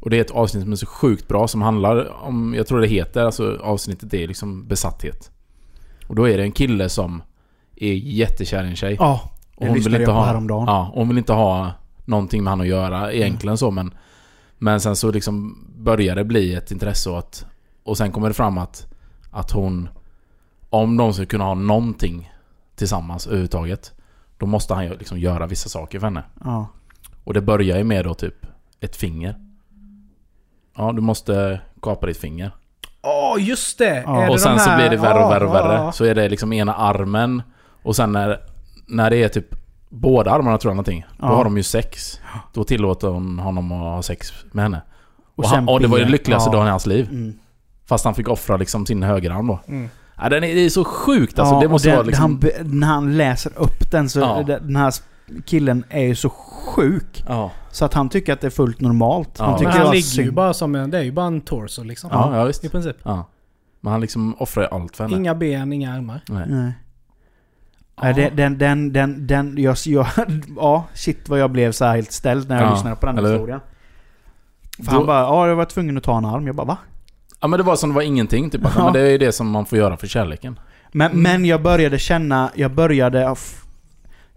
[0.00, 2.54] Och det är ett avsnitt som är så sjukt bra som handlar om...
[2.54, 5.30] Jag tror det heter, alltså avsnittet är liksom besatthet.
[6.06, 7.22] Och då är det en kille som
[7.76, 8.96] är jättekär i en tjej.
[9.00, 10.64] Ja, Och det hon vill inte jag på ha, häromdagen.
[10.66, 11.72] ja, hon vill inte ha
[12.04, 13.94] någonting med han att göra egentligen så men
[14.58, 17.46] Men sen så liksom börjar det bli ett intresse och att
[17.84, 18.86] Och sen kommer det fram att
[19.30, 19.88] Att hon
[20.70, 22.30] Om de ska kunna ha någonting
[22.76, 23.92] Tillsammans överhuvudtaget
[24.38, 26.66] Då måste han liksom göra vissa saker för henne Ja.
[27.24, 28.46] Och det börjar ju med då typ
[28.80, 29.45] Ett finger
[30.76, 32.50] Ja du måste kapa ditt finger
[33.02, 34.02] Åh, just det!
[34.06, 34.20] Ja.
[34.20, 35.74] Det Och sen de så blir det värre och värre och Ja, värre.
[35.76, 35.92] ja.
[35.92, 37.42] Så är det liksom ena armen.
[37.82, 38.40] Och sen när,
[38.86, 39.46] när det är typ
[39.88, 41.04] båda armarna tror jag någonting.
[41.18, 41.34] Då Ja.
[41.36, 42.20] har de ju sex.
[42.54, 44.82] Då tillåter hon honom att ha sex med henne.
[45.36, 46.56] Och, sen han, och det var ju blir- lyckligaste ja.
[46.56, 47.08] dagen i hans liv.
[47.10, 47.38] Mm.
[47.88, 49.58] Fast han fick offra liksom sin högerarm då.
[49.68, 49.88] Mm.
[50.22, 51.54] Ja, den är, det är så sjukt alltså.
[51.54, 52.40] Ja, det och måste den, vara liksom...
[52.58, 54.20] han, när han läser upp den så...
[54.20, 54.42] Ja.
[54.46, 54.92] Den här
[55.46, 57.24] killen är ju så sjuk.
[57.28, 57.50] Ja.
[57.70, 59.30] Så att han tycker att det är fullt normalt.
[59.38, 59.44] Ja.
[59.44, 60.34] Han Men tycker Men det han var ligger ju synd.
[60.34, 60.90] bara som en...
[60.90, 62.10] Det är ju bara en torso liksom.
[62.12, 62.64] Ja, ja, visst.
[62.64, 62.96] I princip.
[63.02, 63.24] Ja.
[63.80, 65.16] Men han liksom offrar ju allt för henne.
[65.16, 66.20] Inga ben, inga armar.
[66.28, 66.44] Nej.
[66.48, 66.72] Nej.
[68.02, 70.06] Nej, den, den, den, den, den, jag, jag,
[70.56, 73.18] ja, shit vad jag blev så här helt ställd när jag Ja, lyssnade på den
[73.18, 73.34] eller hur?
[73.34, 73.60] historien.
[74.78, 76.46] För Då- han bara, ja jag var tvungen att ta en arm.
[76.46, 76.76] Jag bara, va?
[77.40, 78.60] Ja men det var som det var ingenting typ.
[78.76, 78.84] Ja.
[78.84, 80.58] Men det är ju det som man får göra för kärleken.
[80.92, 81.22] Men, Mm.
[81.22, 83.26] men jag började känna, jag började...
[83.28, 83.62] aff-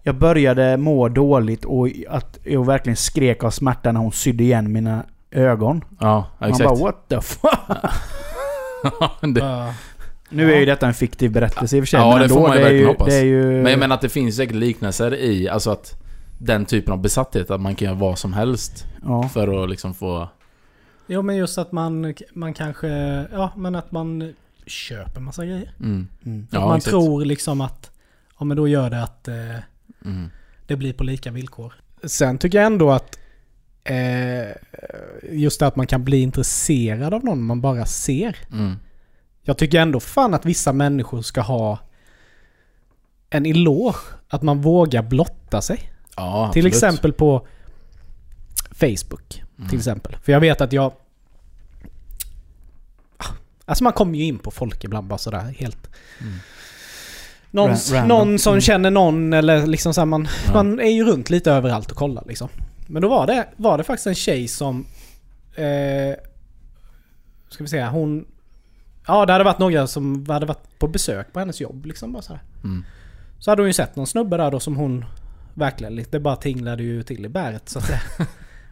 [0.02, 4.72] Jag började må dåligt och att jag verkligen skrek av smärta när hon sydde igen
[4.72, 5.84] mina ögon.
[5.90, 6.68] Ja, ja Man exakt.
[6.68, 7.50] bara what the fuck?
[9.34, 9.74] det, Ja.
[10.32, 12.00] Nu är ju detta en fiktiv berättelse i och för sig.
[12.00, 13.14] Ja, men det ändå, får man ju är verkligen ju, hoppas.
[13.14, 13.62] Ju...
[13.62, 16.02] men jag menar att det finns säkert liknelser i, alltså att
[16.38, 19.28] den typen av besatthet, att man kan göra vad som helst ja.
[19.28, 20.28] för att liksom få...
[21.06, 22.88] Jo men just att man, man kanske...
[23.32, 24.34] Ja men att man
[24.66, 25.72] köper massa grejer.
[25.80, 26.08] Mm.
[26.26, 26.46] Mm.
[26.50, 26.90] Ja, man exakt.
[26.90, 27.90] tror liksom att...
[28.38, 29.34] Ja men då gör det att eh,
[30.04, 30.30] Mm.
[30.66, 31.74] det blir på lika villkor.
[32.04, 33.18] Sen tycker jag ändå att...
[33.84, 34.48] Eh,
[35.30, 38.36] just det att man kan bli intresserad av någon man bara ser.
[38.52, 38.76] Mm.
[39.42, 41.78] Jag tycker ändå fan att vissa människor ska ha
[43.30, 43.98] en eloge.
[44.28, 45.92] Att man vågar blotta sig.
[46.16, 47.46] Ja, Till exempel på
[48.70, 49.42] Facebook.
[49.58, 49.68] Mm.
[49.68, 50.16] Till exempel.
[50.22, 50.92] För jag vet att jag...
[53.64, 55.90] Alltså man kommer ju in på folk ibland bara sådär helt...
[56.20, 56.34] Mm.
[57.50, 57.70] Någon,
[58.06, 58.60] någon som Mm.
[58.60, 60.52] känner någon eller liksom så här, man, Ja.
[60.54, 62.48] man är ju runt lite överallt och kollar liksom.
[62.86, 64.86] Men då var det, var det faktiskt en tjej som...
[65.54, 66.14] Eh,
[67.48, 68.24] ska vi säga, hon...
[69.06, 72.22] Ja, det hade varit några som hade varit på besök på hennes jobb liksom bara
[72.22, 72.42] så här.
[72.64, 72.84] Mm.
[73.38, 75.04] Så hade hon ju sett någon snubbe där då som hon
[75.54, 78.00] verkligen lite, det bara tinglade ju till i bäret så att säga.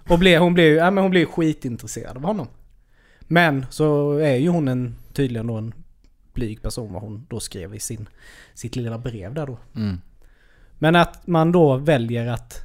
[0.09, 2.47] Och blev, hon blev ju ja, men hon blev ju skitintresserad av honom.
[3.21, 5.75] Men så är ju hon en, tydligen då en
[6.39, 8.09] blyg person vad hon då skrev i sin,
[8.55, 9.59] sitt lilla brev där då.
[9.77, 10.01] Mm.
[10.79, 12.61] Men att man då väljer att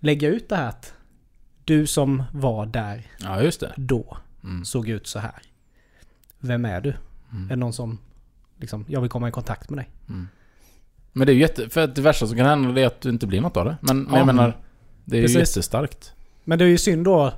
[0.00, 0.94] lägga ut det här att
[1.64, 4.64] du som var där Ja, då Mm.
[4.64, 5.42] såg ut så här.
[6.38, 6.94] Vem är du?
[7.32, 7.44] Mm.
[7.44, 7.98] Är det någon som
[8.56, 9.88] liksom, jag vill komma i kontakt med dig?
[10.08, 10.28] Mm.
[11.12, 11.68] Men det är ju jätte...
[11.68, 13.76] För att det värsta som kan hända är att du inte blir något av det.
[13.80, 14.18] Men, men Ja.
[14.18, 14.56] jag menar...
[15.04, 15.36] Det är Precis.
[15.36, 16.12] ju jättestarkt.
[16.44, 17.32] Men det är ju synd då.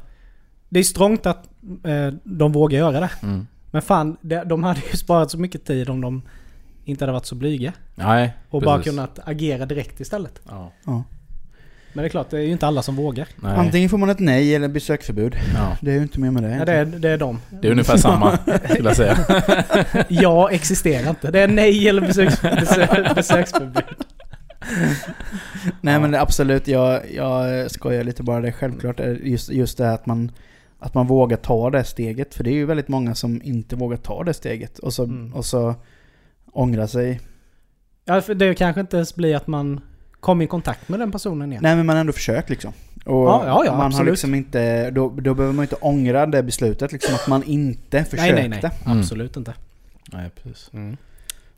[0.68, 1.48] Det är strångt att
[1.84, 3.10] eh, de vågar göra det.
[3.22, 3.46] Mm.
[3.72, 6.22] Men fan, de, de hade ju sparat så mycket tid om de
[6.84, 7.72] inte hade varit så blyga.
[7.94, 8.92] Nej, Och bara precis.
[8.92, 10.40] kunnat agera direkt istället.
[10.48, 10.72] Ja.
[10.86, 11.04] Ja.
[11.94, 13.28] Men det är klart, det är ju inte alla som vågar.
[13.36, 13.56] Nej.
[13.56, 15.36] Antingen får man ett nej eller besöksförbud.
[15.54, 15.76] Ja.
[15.80, 16.48] Det är ju inte mer med det.
[16.48, 17.40] Nej, det, är, det är de.
[17.62, 18.38] Det är ungefär samma,
[18.70, 19.18] skulle jag säga.
[20.08, 21.30] Jag existerar inte.
[21.30, 23.84] Det är nej eller besöks, besök, besöksförbud.
[25.80, 26.00] Nej Ja.
[26.00, 28.40] men absolut, jag, jag skojar lite bara.
[28.40, 30.32] Det är självklart är just, just det här att man,
[30.83, 32.35] att man vågar ta det steget.
[32.35, 34.78] För det är ju väldigt många som inte vågar ta det steget.
[34.78, 35.35] Och så, Mm.
[35.35, 35.74] och så
[36.53, 37.20] ångrar sig.
[38.05, 39.80] Ja, för det kanske inte ens blir att man
[40.20, 41.62] kommer i kontakt med den personen igen.
[41.62, 42.72] Nej men man har ändå försökt liksom.
[43.05, 44.11] Och Ja, ja, ja, man har absolut.
[44.12, 47.14] liksom inte, då, då behöver man inte ångra det beslutet liksom.
[47.14, 48.35] Att man inte nej, försökte.
[48.35, 48.70] nej, nej.
[48.87, 48.99] Mm.
[48.99, 49.55] Absolut inte.
[50.12, 50.70] Nej, precis.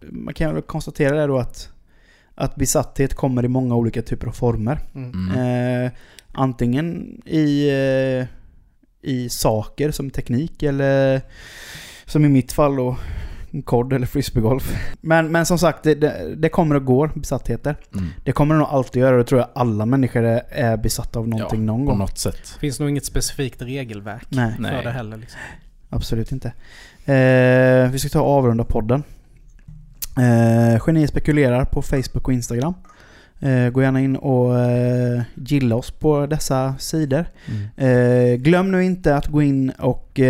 [0.01, 1.68] Man kan väl konstatera det då att,
[2.35, 4.79] att besatthet kommer i många olika typer av former.
[4.95, 5.29] Mm.
[5.31, 5.85] Mm.
[5.87, 5.93] Eh,
[6.33, 8.27] antingen i, eh,
[9.05, 11.20] i saker som teknik eller
[12.07, 12.96] som i mitt fall då
[13.64, 14.76] kod eller frisbeegolf.
[15.00, 17.76] Men, men som sagt, det, det, det kommer och går besattheter.
[17.94, 18.09] Mm.
[18.24, 21.28] Det kommer det nog alltid göra och det tror jag alla människor är, besatta av
[21.28, 21.98] någonting ja, någon på gång.
[21.98, 22.48] något sätt.
[22.61, 24.76] finns nog inget specifikt regelverk Nej, Nej.
[24.76, 25.16] för det heller.
[25.16, 25.40] Liksom.
[25.90, 26.48] absolut inte.
[27.12, 29.02] Eh, vi ska ta och avrunda podden.
[30.16, 32.74] Eh, Geni spekulerar på Facebook och Instagram.
[33.45, 37.24] Eh, gå gärna in och eh, gilla oss på dessa sidor.
[37.47, 38.32] Mm.
[38.32, 40.20] Eh, glöm nu inte att gå in och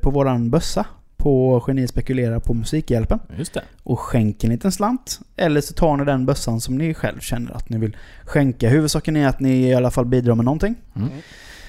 [0.00, 3.62] på våran bössa på Geni spekulerar på Musikhjälpen Just det.
[3.82, 5.20] och skänk en liten slant.
[5.36, 8.68] Eller så tar ni den bössan som ni själv känner att ni vill skänka.
[8.68, 10.74] Huvudsaken är att ni i alla fall bidrar med någonting.
[10.96, 11.08] Mm.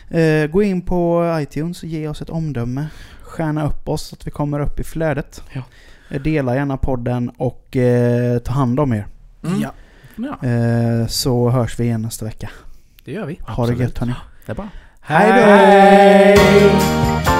[0.09, 2.87] Eh, gå in på iTunes och ge oss ett omdöme.
[3.21, 5.43] Stjärna upp oss så att vi kommer upp i flödet.
[5.53, 5.63] Ja.
[6.19, 9.07] Dela gärna podden och eh, ta hand om er.
[9.43, 9.61] Mm.
[9.61, 9.71] Ja,
[10.23, 12.49] Ja, Eh, så hörs vi igen nästa vecka.
[13.05, 13.39] det gör vi.
[13.41, 13.79] Ha det Absolut.
[13.81, 14.13] gött hörni.
[14.45, 14.67] det är bra.
[15.01, 16.35] Hej
[17.25, 17.30] då!